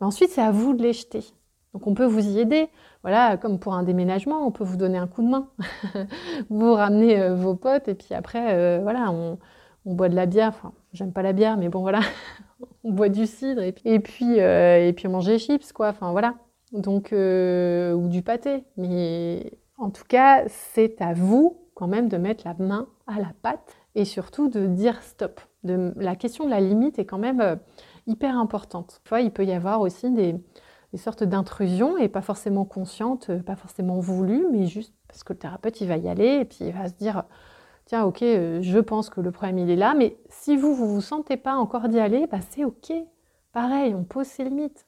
ben 0.00 0.06
ensuite, 0.06 0.30
c'est 0.30 0.42
à 0.42 0.50
vous 0.50 0.74
de 0.74 0.82
les 0.82 0.92
jeter. 0.92 1.24
Donc 1.72 1.86
on 1.86 1.94
peut 1.94 2.04
vous 2.04 2.26
y 2.26 2.40
aider. 2.40 2.68
Voilà, 3.02 3.36
comme 3.36 3.58
pour 3.58 3.74
un 3.74 3.82
déménagement, 3.82 4.46
on 4.46 4.50
peut 4.50 4.64
vous 4.64 4.76
donner 4.76 4.98
un 4.98 5.06
coup 5.06 5.22
de 5.22 5.28
main. 5.28 5.48
vous 6.50 6.72
ramenez 6.72 7.20
euh, 7.20 7.34
vos 7.34 7.54
potes 7.54 7.88
et 7.88 7.94
puis 7.94 8.14
après, 8.14 8.54
euh, 8.54 8.80
voilà, 8.82 9.10
on, 9.10 9.38
on 9.84 9.94
boit 9.94 10.08
de 10.08 10.16
la 10.16 10.26
bière. 10.26 10.48
Enfin, 10.48 10.72
j'aime 10.92 11.12
pas 11.12 11.22
la 11.22 11.32
bière, 11.32 11.56
mais 11.56 11.68
bon, 11.68 11.80
voilà. 11.80 12.00
on 12.84 12.92
boit 12.92 13.08
du 13.08 13.26
cidre 13.26 13.62
et, 13.62 13.72
puis, 14.00 14.40
euh, 14.40 14.86
et 14.86 14.92
puis 14.92 15.06
on 15.06 15.10
mange 15.10 15.26
des 15.26 15.38
chips, 15.38 15.72
quoi. 15.72 15.88
Enfin, 15.88 16.12
voilà. 16.12 16.34
Donc, 16.72 17.12
euh, 17.12 17.92
ou 17.92 18.08
du 18.08 18.22
pâté. 18.22 18.64
Mais 18.76 19.52
en 19.78 19.90
tout 19.90 20.04
cas, 20.08 20.44
c'est 20.48 21.00
à 21.00 21.14
vous 21.14 21.58
quand 21.74 21.88
même 21.88 22.08
de 22.08 22.16
mettre 22.16 22.46
la 22.46 22.54
main 22.54 22.88
à 23.06 23.18
la 23.18 23.32
pâte 23.42 23.76
et 23.94 24.04
surtout 24.04 24.48
de 24.48 24.66
dire 24.66 25.02
stop. 25.02 25.40
La 25.64 26.16
question 26.16 26.44
de 26.44 26.50
la 26.50 26.60
limite 26.60 26.98
est 26.98 27.04
quand 27.04 27.18
même 27.18 27.40
euh, 27.40 27.56
hyper 28.06 28.38
importante. 28.38 29.00
Fois, 29.04 29.20
il 29.20 29.30
peut 29.30 29.44
y 29.44 29.52
avoir 29.52 29.80
aussi 29.80 30.10
des, 30.10 30.36
des 30.92 30.98
sortes 30.98 31.24
d'intrusions 31.24 31.98
et 31.98 32.08
pas 32.08 32.22
forcément 32.22 32.64
conscientes, 32.64 33.30
pas 33.42 33.56
forcément 33.56 33.98
voulues, 33.98 34.46
mais 34.50 34.66
juste 34.66 34.94
parce 35.08 35.24
que 35.24 35.32
le 35.32 35.38
thérapeute, 35.38 35.80
il 35.80 35.88
va 35.88 35.96
y 35.96 36.08
aller 36.08 36.40
et 36.40 36.44
puis 36.44 36.58
il 36.60 36.72
va 36.72 36.88
se 36.88 36.94
dire 36.94 37.24
tiens, 37.90 38.04
ok, 38.04 38.22
euh, 38.22 38.62
je 38.62 38.78
pense 38.78 39.10
que 39.10 39.20
le 39.20 39.32
problème, 39.32 39.58
il 39.58 39.68
est 39.68 39.76
là, 39.76 39.94
mais 39.94 40.16
si 40.28 40.56
vous, 40.56 40.76
vous 40.76 40.86
vous 40.86 41.00
sentez 41.00 41.36
pas 41.36 41.56
encore 41.56 41.88
d'y 41.88 41.98
aller, 41.98 42.28
bah, 42.28 42.38
c'est 42.50 42.64
ok. 42.64 42.92
Pareil, 43.52 43.96
on 43.96 44.04
pose 44.04 44.26
ses 44.26 44.44
limites. 44.44 44.86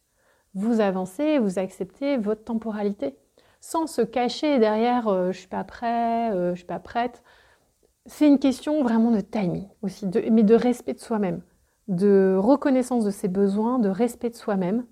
Vous 0.54 0.78
avancez, 0.78 1.40
vous 1.40 1.58
acceptez 1.58 2.16
votre 2.16 2.44
temporalité, 2.44 3.16
sans 3.60 3.88
se 3.88 4.02
cacher 4.02 4.60
derrière 4.60 5.08
euh, 5.08 5.32
je 5.32 5.38
suis 5.38 5.48
pas 5.48 5.64
prêt, 5.64 6.30
euh, 6.30 6.52
je 6.52 6.58
suis 6.58 6.66
pas 6.66 6.78
prête. 6.78 7.24
C'est 8.06 8.28
une 8.28 8.38
question 8.38 8.84
vraiment 8.84 9.10
de 9.10 9.20
timing 9.20 9.66
aussi, 9.82 10.06
mais 10.30 10.44
de 10.44 10.54
respect 10.54 10.94
de 10.94 11.00
soi-même, 11.00 11.42
de 11.88 12.36
reconnaissance 12.38 13.04
de 13.04 13.10
ses 13.10 13.28
besoins, 13.28 13.80
de 13.80 13.88
respect 13.88 14.30
de 14.30 14.36
soi-même 14.36 14.86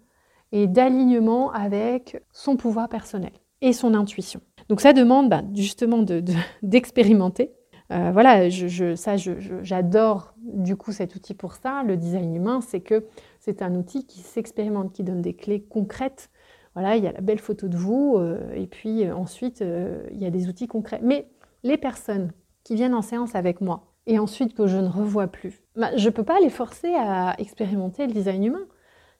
et 0.50 0.66
d'alignement 0.66 1.52
avec 1.52 2.20
son 2.32 2.56
pouvoir 2.56 2.88
personnel 2.88 3.32
et 3.60 3.72
son 3.72 3.94
intuition. 3.94 4.40
Donc 4.68 4.80
ça 4.80 4.92
demande 4.92 5.28
bah, 5.28 5.42
justement 5.54 6.04
d'expérimenter 6.62 7.52
euh, 7.92 8.10
voilà, 8.12 8.48
je, 8.48 8.94
ça, 8.94 9.16
j'adore 9.16 10.34
du 10.38 10.76
coup 10.76 10.92
cet 10.92 11.16
outil 11.16 11.34
pour 11.34 11.54
ça. 11.54 11.82
Le 11.82 11.96
design 11.96 12.34
humain, 12.34 12.60
c'est 12.60 12.80
que 12.80 13.06
c'est 13.40 13.62
un 13.62 13.74
outil 13.74 14.06
qui 14.06 14.20
s'expérimente, 14.20 14.92
qui 14.92 15.02
donne 15.02 15.22
des 15.22 15.34
clés 15.34 15.62
concrètes. 15.62 16.30
Voilà, 16.74 16.96
il 16.96 17.02
y 17.02 17.08
a 17.08 17.12
la 17.12 17.20
belle 17.20 17.40
photo 17.40 17.66
de 17.66 17.76
vous, 17.76 18.16
euh, 18.16 18.52
et 18.54 18.68
puis 18.68 19.04
euh, 19.04 19.14
ensuite, 19.14 19.64
il 20.12 20.18
y 20.18 20.24
a 20.26 20.30
des 20.30 20.48
outils 20.48 20.68
concrets. 20.68 21.00
Mais 21.02 21.26
les 21.64 21.76
personnes 21.76 22.30
qui 22.62 22.76
viennent 22.76 22.94
en 22.94 23.02
séance 23.02 23.34
avec 23.34 23.60
moi, 23.60 23.86
et 24.06 24.18
ensuite 24.18 24.54
que 24.54 24.66
je 24.66 24.78
ne 24.78 24.88
revois 24.88 25.26
plus, 25.26 25.60
bah, 25.74 25.96
je 25.96 26.08
ne 26.08 26.14
peux 26.14 26.22
pas 26.22 26.38
les 26.40 26.48
forcer 26.48 26.94
à 26.94 27.34
expérimenter 27.38 28.06
le 28.06 28.12
design 28.12 28.44
humain. 28.44 28.66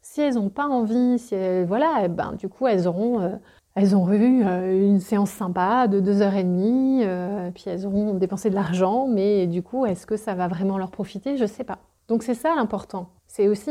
Si 0.01 0.21
elles 0.21 0.35
n'ont 0.35 0.49
pas 0.49 0.67
envie, 0.67 1.19
si 1.19 1.35
voilà, 1.67 2.09
ben, 2.09 2.33
du 2.35 2.49
coup, 2.49 2.67
elles 2.67 2.87
auront 2.89 3.39
elles 3.75 3.95
ont 3.97 4.13
eu 4.13 4.45
euh, 4.45 4.89
une 4.89 5.01
séance 5.01 5.31
sympa 5.31 5.87
de 5.87 6.01
deux 6.01 6.23
heures 6.23 6.35
et 6.35 6.45
demie, 6.45 7.03
euh, 7.05 7.51
puis 7.53 7.65
elles 7.67 7.87
auront 7.87 8.15
dépensé 8.15 8.51
de 8.51 8.55
l'argent, 8.55 9.07
mais 9.07 9.47
du 9.47 9.63
coup, 9.63 9.87
est-ce 9.87 10.07
que 10.07 10.17
ça 10.17 10.35
va 10.35 10.49
vraiment 10.49 10.77
leur 10.77 10.91
profiter? 10.91 11.37
Je 11.37 11.43
ne 11.43 11.49
sais 11.49 11.65
pas. 11.65 11.79
Donc 12.09 12.23
c'est 12.23 12.35
ça 12.35 12.55
l'important. 12.57 13.11
C'est 13.29 13.49
aussi 13.49 13.71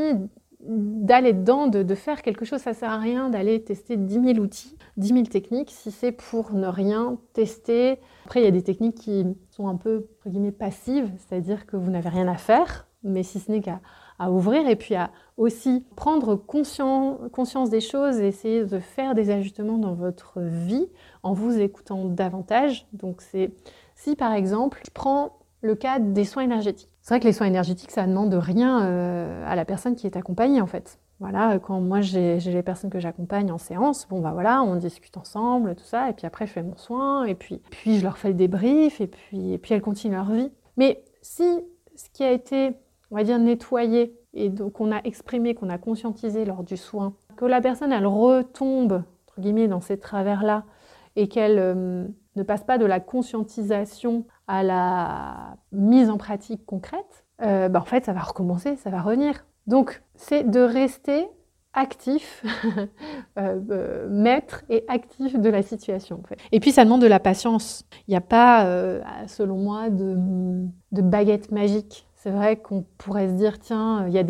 d'aller 0.62 1.34
dedans, 1.34 1.68
de, 1.68 1.96
faire 1.96 2.22
quelque 2.22 2.46
chose. 2.46 2.60
Ça 2.60 2.74
sert 2.74 2.90
à 2.90 2.98
rien 2.98 3.30
d'aller 3.30 3.64
tester 3.64 3.98
10 3.98 4.14
000 4.14 4.40
outils, 4.40 4.78
10 4.98 5.08
000 5.10 5.24
techniques 5.24 5.72
si 5.72 5.92
c'est 5.92 6.12
pour 6.12 6.54
ne 6.54 6.68
rien 6.68 7.18
tester. 7.34 8.00
Après, 8.26 8.42
il 8.42 8.46
y 8.46 8.48
a 8.48 8.52
des 8.52 8.64
techniques 8.64 8.96
qui 8.96 9.26
sont 9.50 9.68
un 9.68 9.76
peu, 9.76 10.08
entre 10.20 10.30
guillemets, 10.30 10.52
passives, 10.52 11.12
c'est-à-dire 11.18 11.66
que 11.66 11.78
vous 11.78 11.92
n'avez 11.92 12.10
rien 12.10 12.28
à 12.28 12.36
faire, 12.36 12.88
mais 13.04 13.24
si 13.24 13.40
ce 13.40 13.52
n'est 13.52 13.62
qu'à 13.62 13.80
à 14.20 14.32
ouvrir 14.32 14.68
et 14.68 14.76
puis 14.76 14.96
à 14.96 15.12
aussi 15.38 15.86
prendre 15.96 16.36
conscience 16.36 17.70
des 17.70 17.82
choses 17.82 18.20
et 18.20 18.28
essayer 18.28 18.66
de 18.66 18.80
faire 18.80 19.16
des 19.16 19.32
ajustements 19.32 19.78
dans 19.78 19.94
votre 19.94 20.42
vie 20.42 20.88
en 21.24 21.34
vous 21.34 21.60
écoutant 21.60 22.06
davantage. 22.06 22.88
Donc 22.94 23.22
c'est 23.22 23.52
si 23.96 24.16
par 24.16 24.34
exemple, 24.34 24.82
je 24.86 24.92
prends 24.92 25.38
le 25.62 25.76
cas 25.76 26.00
des 26.00 26.26
soins 26.26 26.44
énergétiques. 26.44 26.90
C'est 27.02 27.14
vrai 27.14 27.20
que 27.20 27.26
les 27.26 27.34
soins 27.34 27.48
énergétiques, 27.48 27.92
ça 27.92 28.06
demande 28.06 28.34
rien 28.34 28.84
euh, 28.84 29.44
à 29.48 29.56
la 29.56 29.66
personne 29.66 29.96
qui 29.96 30.06
est 30.06 30.16
accompagnée 30.16 30.62
en 30.62 30.68
fait. 30.68 31.00
Voilà, 31.20 31.60
quand 31.60 31.82
moi 31.82 32.00
j'ai 32.00 32.40
les 32.40 32.64
personnes 32.64 32.90
que 32.90 33.00
j'accompagne 33.00 33.52
en 33.52 33.58
séance, 33.58 34.08
bon 34.10 34.22
bah 34.22 34.32
voilà, 34.32 34.64
on 34.64 34.76
discute 34.76 35.18
ensemble, 35.18 35.76
tout 35.76 35.84
ça, 35.84 36.10
et 36.10 36.14
puis 36.14 36.26
après 36.26 36.48
je 36.48 36.54
fais 36.54 36.64
mon 36.64 36.78
soin, 36.78 37.26
et 37.26 37.36
puis, 37.36 37.62
puis 37.72 37.98
je 37.98 38.04
leur 38.04 38.18
fais 38.18 38.30
le 38.30 38.36
débrief, 38.36 39.02
et 39.02 39.08
puis, 39.08 39.52
et 39.52 39.58
puis 39.58 39.74
elles 39.74 39.82
continuent 39.82 40.16
leur 40.16 40.32
vie. 40.32 40.50
Mais 40.78 41.04
si 41.22 41.44
ce 41.98 42.10
qui 42.14 42.24
a 42.24 42.32
été 42.32 42.72
on 43.12 43.16
va 43.16 43.24
dire, 43.24 43.40
nettoyer 43.40 44.16
et 44.34 44.52
qu'on 44.74 44.92
a 44.92 45.02
exprimé, 45.04 45.56
qu'on 45.56 45.70
a 45.70 45.78
conscientisé 45.78 46.46
lors 46.46 46.64
du 46.64 46.78
soin, 46.78 47.14
que 47.36 47.46
la 47.46 47.62
personne, 47.62 47.92
elle 47.92 48.06
retombe, 48.06 49.04
entre 49.28 49.42
guillemets, 49.42 49.68
dans 49.68 49.82
ces 49.82 49.98
travers-là 49.98 50.66
et 51.16 51.28
qu'elle 51.28 51.58
euh, 51.58 52.08
ne 52.36 52.44
passe 52.44 52.64
pas 52.64 52.78
de 52.78 52.86
la 52.86 53.00
conscientisation 53.00 54.26
à 54.48 54.64
la 54.64 55.58
mise 55.72 56.10
en 56.10 56.18
pratique 56.18 56.66
concrète, 56.66 57.26
euh, 57.42 57.70
bah, 57.70 57.80
en 57.80 57.86
fait, 57.86 58.06
ça 58.06 58.14
va 58.14 58.22
recommencer, 58.22 58.76
ça 58.76 58.90
va 58.90 59.02
revenir. 59.02 59.46
Donc, 59.68 60.04
c'est 60.16 60.50
de 60.50 60.60
rester 60.60 61.28
actif, 61.74 62.44
euh, 63.38 64.08
maître 64.10 64.64
et 64.70 64.84
actif 64.88 65.40
de 65.40 65.50
la 65.50 65.62
situation. 65.62 66.22
Et 66.52 66.60
puis 66.60 66.72
ça 66.72 66.84
demande 66.84 67.02
de 67.02 67.08
la 67.08 67.20
patience. 67.20 67.86
Il 68.08 68.12
n'y 68.12 68.18
a 68.18 68.22
pas, 68.22 68.66
selon 69.28 69.58
moi, 69.58 69.90
de 69.90 71.02
baguette 71.02 71.52
magique. 71.52 72.09
C'est 72.22 72.32
vrai 72.32 72.58
qu'on 72.58 72.84
pourrait 72.98 73.30
se 73.30 73.34
dire, 73.36 73.60
tiens, 73.60 74.06
il 74.06 74.14
y, 74.14 74.20
a 74.20 74.24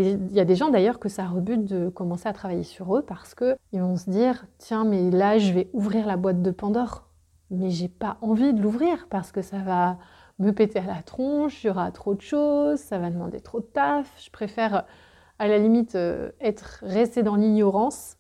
des, 0.46 0.56
gens 0.56 0.70
d'ailleurs 0.70 1.00
que 1.00 1.10
ça 1.10 1.26
rebute 1.26 1.66
de 1.66 1.90
commencer 1.90 2.30
à 2.30 2.34
travailler 2.34 2.62
sur 2.62 2.96
eux 2.96 3.02
parce 3.02 3.34
qu'ils 3.34 3.82
vont 3.82 3.96
se 3.96 4.12
dire, 4.12 4.46
tiens, 4.60 4.86
mais 4.86 5.10
là, 5.10 5.40
je 5.40 5.52
vais 5.54 5.72
ouvrir 5.74 6.06
la 6.06 6.16
boîte 6.16 6.44
de 6.44 6.52
Pandore. 6.52 7.10
Mais 7.50 7.72
j'ai 7.72 7.88
pas 7.88 8.18
envie 8.22 8.54
de 8.54 8.62
l'ouvrir 8.62 9.08
parce 9.10 9.32
que 9.32 9.42
ça 9.42 9.58
va 9.58 9.98
me 10.38 10.52
péter 10.52 10.78
à 10.78 10.86
la 10.86 11.02
tronche, 11.02 11.64
il 11.64 11.68
y 11.68 11.70
aura 11.72 11.92
trop 11.92 12.14
de 12.14 12.22
choses, 12.22 12.78
ça 12.78 13.00
va 13.00 13.10
demander 13.10 13.40
trop 13.40 13.60
de 13.60 13.66
taf. 13.66 14.08
Je 14.24 14.30
préfère, 14.30 14.86
à 15.40 15.48
la 15.48 15.58
limite, 15.58 15.96
euh, 15.96 16.30
être 16.40 16.84
resté 16.84 17.24
dans 17.24 17.38
l'ignorance 17.38 18.18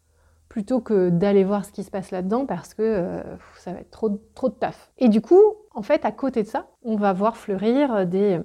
plutôt 0.47 0.81
que 0.81 1.11
d'aller 1.11 1.43
voir 1.43 1.63
ce 1.63 1.71
qui 1.71 1.83
se 1.83 1.91
passe 1.91 2.09
là-dedans 2.09 2.47
parce 2.47 2.73
que 2.73 2.81
euh, 2.81 3.21
ça 3.59 3.73
va 3.73 3.81
être 3.81 3.91
trop 3.91 4.09
de 4.49 4.55
taf. 4.55 4.89
Et 4.97 5.09
du 5.09 5.21
coup, 5.21 5.43
en 5.75 5.83
fait, 5.83 6.05
à 6.05 6.11
côté 6.11 6.41
de 6.41 6.47
ça, 6.47 6.69
on 6.81 6.95
va 6.95 7.13
voir 7.13 7.37
fleurir 7.37 8.07
des 8.07 8.41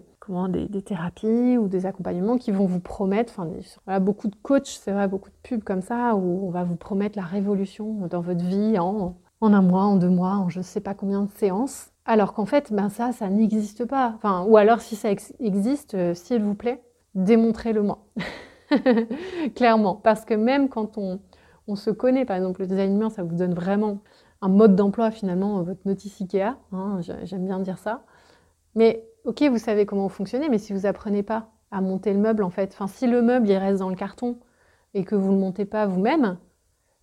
des, 0.48 0.82
thérapies 0.82 1.58
ou 1.58 1.68
des 1.68 1.86
accompagnements 1.86 2.36
qui 2.36 2.50
vont 2.50 2.66
vous 2.66 2.80
promettre, 2.80 3.32
enfin, 3.36 3.48
voilà, 3.84 4.00
beaucoup 4.00 4.28
de 4.28 4.36
coachs, 4.42 4.66
c'est 4.66 4.92
vrai, 4.92 5.08
beaucoup 5.08 5.30
de 5.30 5.36
pubs 5.42 5.62
comme 5.62 5.82
ça, 5.82 6.14
où 6.14 6.46
on 6.46 6.50
va 6.50 6.64
vous 6.64 6.76
promettre 6.76 7.18
la 7.18 7.24
révolution 7.24 8.06
dans 8.08 8.20
votre 8.20 8.44
vie 8.44 8.78
en, 8.78 9.16
en 9.40 9.52
un 9.52 9.62
mois, 9.62 9.82
en 9.82 9.96
deux 9.96 10.08
mois, 10.08 10.36
en 10.36 10.48
je 10.48 10.58
ne 10.58 10.64
sais 10.64 10.80
pas 10.80 10.94
combien 10.94 11.22
de 11.22 11.30
séances. 11.32 11.90
Alors 12.06 12.34
qu'en 12.34 12.46
fait, 12.46 12.72
ben 12.72 12.88
ça, 12.88 13.12
ça 13.12 13.28
n'existe 13.28 13.84
pas. 13.86 14.12
Enfin, 14.16 14.44
ou 14.46 14.56
alors, 14.56 14.80
si 14.80 14.96
ça 14.96 15.10
existe, 15.40 15.94
euh, 15.94 16.14
s'il 16.14 16.42
vous 16.42 16.54
plaît, 16.54 16.82
démontrez-le-moi. 17.14 17.98
Clairement. 19.54 19.94
Parce 19.96 20.24
que 20.24 20.34
même 20.34 20.68
quand 20.68 20.98
on, 20.98 21.20
on, 21.66 21.76
se 21.76 21.90
connaît, 21.90 22.26
par 22.26 22.36
exemple, 22.36 22.60
le 22.60 22.66
design 22.66 22.94
humain, 22.94 23.10
ça 23.10 23.22
vous 23.22 23.34
donne 23.34 23.54
vraiment 23.54 24.00
un 24.42 24.48
mode 24.48 24.76
d'emploi, 24.76 25.10
finalement, 25.10 25.62
votre 25.62 25.80
notice 25.86 26.20
IKEA. 26.20 26.56
Hein, 26.72 27.00
j'aime 27.22 27.46
bien 27.46 27.58
dire 27.58 27.78
ça. 27.78 28.02
Mais 28.74 29.06
ok, 29.24 29.42
vous 29.44 29.58
savez 29.58 29.86
comment 29.86 30.08
fonctionner, 30.08 30.48
mais 30.48 30.58
si 30.58 30.72
vous 30.72 30.86
apprenez 30.86 31.22
pas 31.22 31.50
à 31.70 31.80
monter 31.80 32.12
le 32.12 32.20
meuble, 32.20 32.44
en 32.44 32.50
fait, 32.50 32.70
enfin, 32.72 32.86
si 32.86 33.06
le 33.06 33.22
meuble 33.22 33.48
il 33.48 33.56
reste 33.56 33.80
dans 33.80 33.88
le 33.88 33.96
carton 33.96 34.38
et 34.94 35.04
que 35.04 35.14
vous 35.14 35.28
ne 35.28 35.34
le 35.34 35.40
montez 35.40 35.64
pas 35.64 35.86
vous-même, 35.86 36.38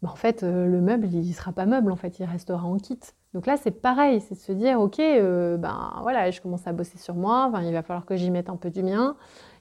ben, 0.02 0.10
en 0.10 0.16
fait, 0.16 0.44
euh, 0.44 0.66
le 0.68 0.82
meuble 0.82 1.08
il 1.08 1.34
sera 1.34 1.52
pas 1.52 1.66
meuble, 1.66 1.92
en 1.92 1.96
fait, 1.96 2.20
il 2.20 2.26
restera 2.26 2.64
en 2.64 2.78
kit. 2.78 3.00
Donc 3.34 3.46
là, 3.46 3.58
c'est 3.58 3.72
pareil, 3.72 4.22
c'est 4.22 4.36
de 4.36 4.40
se 4.40 4.52
dire, 4.52 4.80
ok, 4.80 5.00
euh, 5.00 5.58
ben 5.58 5.94
voilà, 6.02 6.32
je 6.32 6.42
commence 6.42 6.68
à 6.68 6.74
bosser 6.74 6.98
sur 6.98 7.16
moi, 7.16 7.52
il 7.64 7.74
va 7.74 7.82
falloir 7.84 8.06
que 8.06 8.16
j'y 8.16 8.32
mette 8.32 8.50
un 8.50 8.58
peu 8.58 8.70
du 8.70 8.84
mien, 8.84 9.16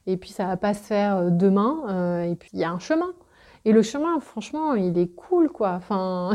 et 0.07 0.17
puis 0.17 0.31
ça 0.31 0.47
va 0.47 0.57
pas 0.57 0.75
se 0.75 0.83
faire 0.83 1.17
euh, 1.17 1.31
demain, 1.31 2.25
et 2.25 2.35
puis 2.37 2.51
il 2.53 2.61
y 2.61 2.65
a 2.65 2.71
un 2.71 2.79
chemin. 2.79 3.13
Et 3.65 3.73
le 3.73 3.83
chemin, 3.83 4.21
franchement, 4.21 4.75
il 4.75 4.99
est 4.99 5.09
cool, 5.15 5.51
quoi. 5.51 5.75
Enfin, 5.77 6.33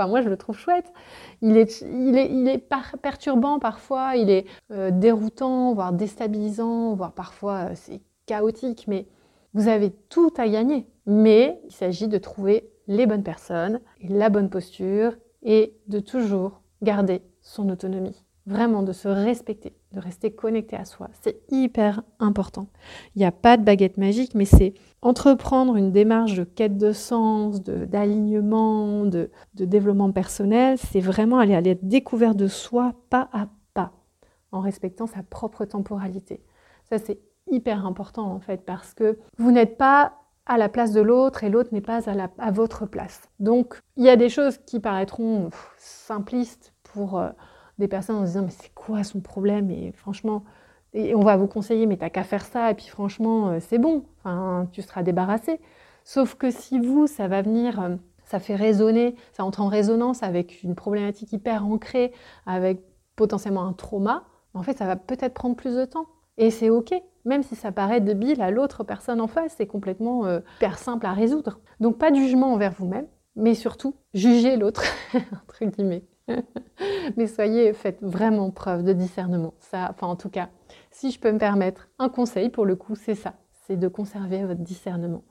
moi, 0.00 0.20
je 0.20 0.28
le 0.28 0.36
trouve 0.36 0.58
chouette. 0.58 0.92
Il 1.42 1.56
est, 1.56 1.82
il 1.82 2.16
est, 2.16 2.30
il 2.30 2.48
est 2.48 2.68
perturbant 3.02 3.58
parfois, 3.58 4.16
il 4.16 4.30
est 4.30 4.46
euh, 4.72 4.90
déroutant, 4.90 5.74
voire 5.74 5.92
déstabilisant, 5.92 6.94
voire 6.94 7.12
parfois 7.12 7.70
euh, 7.70 7.72
c'est 7.74 8.00
chaotique, 8.26 8.86
mais 8.88 9.06
vous 9.54 9.68
avez 9.68 9.90
tout 10.08 10.32
à 10.36 10.48
gagner. 10.48 10.86
Mais 11.06 11.60
il 11.66 11.72
s'agit 11.72 12.08
de 12.08 12.18
trouver 12.18 12.68
les 12.88 13.06
bonnes 13.06 13.22
personnes, 13.22 13.80
la 14.02 14.28
bonne 14.28 14.50
posture, 14.50 15.12
et 15.42 15.76
de 15.86 16.00
toujours 16.00 16.62
garder 16.82 17.22
son 17.40 17.68
autonomie 17.68 18.25
vraiment 18.46 18.82
de 18.82 18.92
se 18.92 19.08
respecter, 19.08 19.74
de 19.92 20.00
rester 20.00 20.30
connecté 20.30 20.76
à 20.76 20.84
soi. 20.84 21.08
C'est 21.20 21.40
hyper 21.50 22.02
important. 22.20 22.68
Il 23.14 23.18
n'y 23.18 23.24
a 23.24 23.32
pas 23.32 23.56
de 23.56 23.64
baguette 23.64 23.98
magique, 23.98 24.34
mais 24.34 24.44
c'est 24.44 24.74
entreprendre 25.02 25.76
une 25.76 25.90
démarche 25.90 26.34
de 26.34 26.44
quête 26.44 26.78
de 26.78 26.92
sens, 26.92 27.62
d'alignement, 27.62 29.04
de, 29.04 29.30
de, 29.54 29.64
développement 29.64 30.12
personnel. 30.12 30.78
C'est 30.78 31.00
vraiment 31.00 31.38
aller 31.38 31.54
à 31.54 31.60
la 31.60 31.74
découverte 31.74 32.36
de 32.36 32.46
soi 32.46 32.94
pas 33.10 33.28
à 33.32 33.48
pas, 33.74 33.92
en 34.52 34.60
respectant 34.60 35.06
sa 35.06 35.24
propre 35.24 35.64
temporalité. 35.64 36.44
Ça, 36.88 36.98
c'est 36.98 37.18
hyper 37.50 37.84
important 37.84 38.30
en 38.30 38.40
fait, 38.40 38.64
parce 38.64 38.94
que 38.94 39.18
vous 39.38 39.50
n'êtes 39.50 39.76
pas 39.76 40.14
à 40.46 40.56
la 40.56 40.68
place 40.68 40.92
de 40.92 41.00
l'autre 41.00 41.42
et 41.42 41.50
l'autre 41.50 41.70
n'est 41.72 41.80
pas 41.80 42.08
à, 42.08 42.28
à, 42.38 42.50
votre 42.52 42.86
place. 42.86 43.22
Donc, 43.40 43.80
il 43.96 44.04
y 44.04 44.08
a 44.08 44.14
des 44.14 44.28
choses 44.28 44.58
qui 44.58 44.78
paraîtront 44.78 45.50
simplistes 45.76 46.72
pour... 46.84 47.18
Euh, 47.18 47.30
des 47.78 47.88
personnes 47.88 48.16
en 48.16 48.22
se 48.22 48.26
disant 48.26 48.42
mais 48.42 48.50
c'est 48.50 48.74
quoi 48.74 49.04
son 49.04 49.20
problème? 49.20 49.70
Et 49.70 49.92
franchement 49.92 50.44
et 50.92 51.14
on 51.14 51.20
va 51.20 51.36
vous 51.36 51.46
conseiller 51.46 51.86
mais 51.86 51.96
t'as 51.96 52.10
qu'à 52.10 52.24
faire 52.24 52.44
ça 52.44 52.70
et 52.70 52.74
puis 52.74 52.86
franchement 52.86 53.50
euh, 53.50 53.58
c'est 53.60 53.78
bon. 53.78 54.04
Enfin 54.20 54.68
tu 54.72 54.82
seras 54.82 55.02
débarrassé. 55.02 55.60
Sauf 56.04 56.34
que 56.34 56.50
si 56.50 56.78
vous 56.78 57.06
ça 57.06 57.28
va 57.28 57.42
venir 57.42 57.80
euh, 57.80 57.96
ça 58.24 58.38
fait 58.38 58.56
résonner 58.56 59.14
ça 59.32 59.44
entre 59.44 59.60
en 59.60 59.68
résonance 59.68 60.22
avec 60.22 60.62
une 60.62 60.74
problématique 60.74 61.32
hyper 61.32 61.66
ancrée 61.66 62.12
avec 62.46 62.80
potentiellement 63.14 63.66
un 63.66 63.72
trauma 63.72 64.24
en 64.54 64.62
fait 64.62 64.78
ça 64.78 64.86
va 64.86 64.96
peut-être 64.96 65.34
prendre 65.34 65.56
plus 65.56 65.74
de 65.76 65.84
temps. 65.84 66.06
Et 66.38 66.50
c'est 66.50 66.70
ok. 66.70 66.94
Même 67.24 67.42
si 67.42 67.56
ça 67.56 67.72
paraît 67.72 68.00
débile 68.00 68.40
à 68.40 68.50
l'autre 68.50 68.84
personne 68.84 69.20
en 69.20 69.26
face 69.26 69.54
c'est 69.56 69.66
complètement 69.66 70.26
euh, 70.26 70.40
hyper 70.58 70.78
simple 70.78 71.06
à 71.06 71.12
résoudre. 71.12 71.60
Donc 71.80 71.98
pas 71.98 72.10
de 72.10 72.16
jugement 72.16 72.52
envers 72.52 72.72
vous-même 72.72 73.06
mais 73.36 73.54
surtout 73.54 73.94
jugez 74.14 74.56
l'autre 74.56 74.82
entre 75.14 75.64
guillemets 75.66 76.04
Mais 77.16 77.26
soyez, 77.26 77.72
faites 77.72 78.02
vraiment 78.02 78.50
preuve 78.50 78.82
de 78.82 78.92
discernement. 78.92 79.54
Ça, 79.60 79.88
enfin, 79.90 80.06
en 80.06 80.16
tout 80.16 80.30
cas, 80.30 80.48
si 80.90 81.10
je 81.10 81.20
peux 81.20 81.32
me 81.32 81.38
permettre 81.38 81.88
un 81.98 82.08
conseil, 82.08 82.48
pour 82.50 82.66
le 82.66 82.76
coup, 82.76 82.94
c'est 82.94 83.14
ça 83.14 83.34
c'est 83.66 83.76
de 83.76 83.88
conserver 83.88 84.44
votre 84.44 84.60
discernement. 84.60 85.24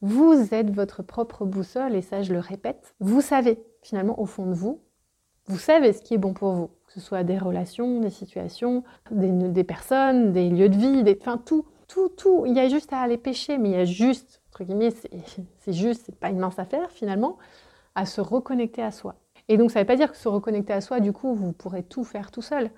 Vous 0.00 0.54
êtes 0.54 0.70
votre 0.70 1.02
propre 1.02 1.44
boussole, 1.44 1.94
et 1.94 2.02
ça, 2.02 2.22
je 2.22 2.32
le 2.32 2.38
répète. 2.38 2.94
Vous 3.00 3.20
savez, 3.20 3.62
finalement, 3.82 4.20
au 4.20 4.26
fond 4.26 4.46
de 4.46 4.54
vous, 4.54 4.80
vous 5.46 5.58
savez 5.58 5.92
ce 5.92 6.02
qui 6.02 6.14
est 6.14 6.18
bon 6.18 6.32
pour 6.32 6.52
vous, 6.52 6.68
que 6.86 6.92
ce 6.92 7.00
soit 7.00 7.22
des 7.22 7.38
relations, 7.38 8.00
des 8.00 8.10
situations, 8.10 8.82
des, 9.10 9.64
personnes, 9.64 10.32
des 10.32 10.50
lieux 10.50 10.68
de 10.68 10.76
vie, 10.76 11.16
enfin, 11.20 11.38
tout, 11.38 11.66
tout, 11.86 12.08
tout. 12.08 12.44
Il 12.46 12.54
y 12.54 12.60
a 12.60 12.68
juste 12.68 12.92
à 12.92 13.00
aller 13.00 13.18
pêcher, 13.18 13.58
mais 13.58 13.70
il 13.70 13.76
y 13.76 13.80
a 13.80 13.84
juste, 13.84 14.42
entre 14.48 14.64
guillemets, 14.64 14.90
c'est 14.90 15.72
juste, 15.72 16.04
c'est 16.06 16.18
pas 16.18 16.30
une 16.30 16.38
mince 16.38 16.58
affaire, 16.58 16.90
finalement, 16.90 17.36
à 17.94 18.06
se 18.06 18.20
reconnecter 18.20 18.82
à 18.82 18.90
soi. 18.90 19.16
Et 19.48 19.56
donc, 19.56 19.70
ça 19.70 19.78
ne 19.78 19.84
veut 19.84 19.86
pas 19.86 19.96
dire 19.96 20.10
que 20.10 20.16
se 20.16 20.28
reconnecter 20.28 20.72
à 20.72 20.80
soi, 20.80 21.00
du 21.00 21.12
coup, 21.12 21.34
vous 21.34 21.52
pourrez 21.52 21.82
tout 21.82 22.04
faire 22.04 22.30
tout 22.30 22.42
seul. 22.42 22.70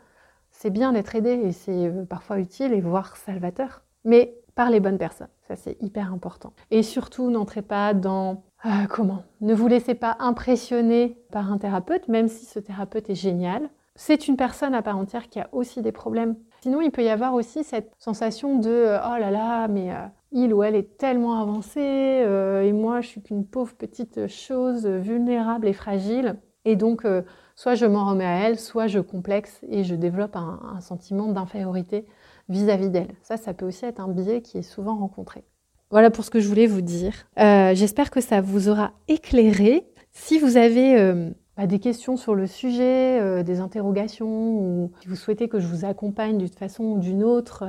C'est 0.51 0.71
bien 0.71 0.93
d'être 0.93 1.15
aidé 1.15 1.31
et 1.31 1.53
c'est 1.53 1.87
euh, 1.87 2.05
parfois 2.05 2.39
utile 2.39 2.73
et 2.73 2.81
voire 2.81 3.17
salvateur. 3.17 3.83
Mais 4.05 4.35
par 4.55 4.71
les 4.71 4.81
bonnes 4.81 4.99
personnes, 4.99 5.29
ça 5.47 5.57
c'est 5.57 5.81
hyper 5.83 6.13
important. 6.13 6.53
Et 6.71 6.83
surtout, 6.83 7.31
n'entrez 7.31 7.63
pas 7.63 7.95
dans 7.95 8.43
euh, 8.67 8.87
comment 8.91 9.23
Ne 9.41 9.55
vous 9.55 9.69
laissez 9.69 9.95
pas 9.95 10.17
impressionner 10.19 11.17
par 11.31 11.53
un 11.53 11.59
thérapeute, 11.59 12.09
même 12.09 12.29
si 12.29 12.45
ce 12.45 12.59
thérapeute 12.59 13.09
est 13.09 13.15
génial. 13.15 13.69
C'est 13.95 14.29
une 14.29 14.37
personne 14.37 14.75
à 14.75 14.83
part 14.83 14.97
entière 14.97 15.29
qui 15.29 15.41
a 15.41 15.49
aussi 15.53 15.81
des 15.83 15.93
problèmes. 15.93 16.37
Sinon, 16.63 16.81
il 16.81 16.91
peut 16.91 17.05
y 17.05 17.09
avoir 17.09 17.35
aussi 17.35 17.63
cette 17.63 17.93
sensation 17.99 18.59
de 18.59 18.69
euh, 18.69 18.99
oh 18.99 19.19
là 19.19 19.31
là, 19.31 19.69
mais 19.69 19.93
il 20.33 20.53
ou 20.53 20.63
elle 20.63 20.75
est 20.75 20.99
tellement 20.99 21.41
avancé 21.41 21.81
et 21.81 22.73
moi 22.73 23.01
je 23.01 23.09
suis 23.09 23.23
qu'une 23.23 23.47
pauvre 23.47 23.75
petite 23.75 24.27
chose 24.27 24.87
vulnérable 24.87 25.67
et 25.67 25.73
fragile. 25.73 26.37
Et 26.69 26.77
donc, 26.77 27.07
euh, 27.07 27.23
soit 27.57 27.77
je 27.77 27.87
m'en 27.87 28.11
remets 28.11 28.27
à 28.27 28.47
elle, 28.47 28.59
soit 28.59 28.89
je 28.89 28.99
complexe 29.01 29.59
et 29.71 29.85
je 29.85 29.95
développe 29.95 30.37
un, 30.37 30.79
sentiment 30.83 31.33
d'infériorité 31.33 32.05
vis-à-vis 32.51 32.91
d'elle. 32.91 33.15
Ça, 33.23 33.39
ça 33.39 33.55
peut 33.55 33.65
aussi 33.65 33.87
être 33.87 34.01
un 34.01 34.09
biais 34.09 34.43
qui 34.43 34.59
est 34.59 34.63
souvent 34.63 34.95
rencontré. 34.95 35.45
Voilà 35.91 36.11
pour 36.11 36.27
ce 36.27 36.31
que 36.31 36.41
je 36.41 36.47
voulais 36.47 36.67
vous 36.67 36.83
dire. 36.83 37.15
Euh, 37.39 37.75
j'espère 37.75 38.11
que 38.11 38.21
ça 38.21 38.43
vous 38.43 38.69
aura 38.69 38.93
éclairé. 39.09 39.89
Si 40.11 40.39
vous 40.39 40.59
avez 40.59 41.01
euh, 41.01 41.31
bah, 41.57 41.67
des 41.67 41.79
questions 41.79 42.19
sur 42.19 42.35
le 42.35 42.47
sujet, 42.47 43.43
des 43.45 43.61
interrogations, 43.61 44.59
ou 44.59 44.93
si 45.01 45.09
vous 45.09 45.17
souhaitez 45.17 45.49
que 45.49 45.59
je 45.59 45.69
vous 45.69 45.87
accompagne 45.87 46.37
d'une 46.37 46.49
façon 46.49 46.85
ou 46.85 46.99
d'une 46.99 47.25
autre 47.25 47.65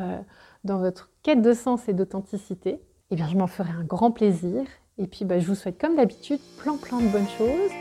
dans 0.65 0.79
votre 0.79 1.09
quête 1.23 1.41
de 1.41 1.53
sens 1.53 1.87
et 1.87 1.93
d'authenticité, 1.93 2.81
eh 3.11 3.15
bien 3.15 3.29
je 3.29 3.37
m'en 3.37 3.47
ferai 3.47 3.71
un 3.71 3.85
grand 3.85 4.11
plaisir. 4.11 4.65
Et 4.97 5.07
puis 5.07 5.23
bah, 5.23 5.39
je 5.39 5.47
vous 5.47 5.55
souhaite 5.55 5.79
comme 5.79 5.95
d'habitude 5.95 6.41
plein 6.61 6.75
plein 6.75 6.99
de 6.99 7.07
bonnes 7.07 7.29
choses, 7.37 7.71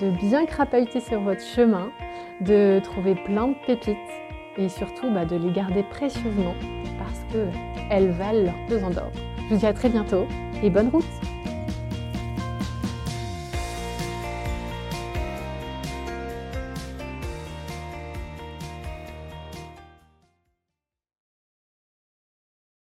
de 0.00 0.10
bien 0.10 0.46
crapahuter 0.46 1.00
sur 1.00 1.20
votre 1.20 1.42
chemin, 1.42 1.90
de 2.40 2.80
trouver 2.82 3.14
plein 3.14 3.48
de 3.48 3.54
pépites 3.66 3.96
et 4.58 4.68
surtout 4.68 5.10
bah, 5.10 5.24
de 5.24 5.36
les 5.36 5.50
garder 5.52 5.82
précieusement 5.82 6.54
parce 6.98 7.20
qu'elles 7.32 8.10
valent 8.10 8.44
leur 8.44 8.66
pesant 8.68 8.90
d'or. 8.90 9.10
Je 9.48 9.54
vous 9.54 9.60
dis 9.60 9.66
à 9.66 9.72
très 9.72 9.88
bientôt 9.88 10.26
et 10.62 10.70
bonne 10.70 10.88
route 10.88 11.04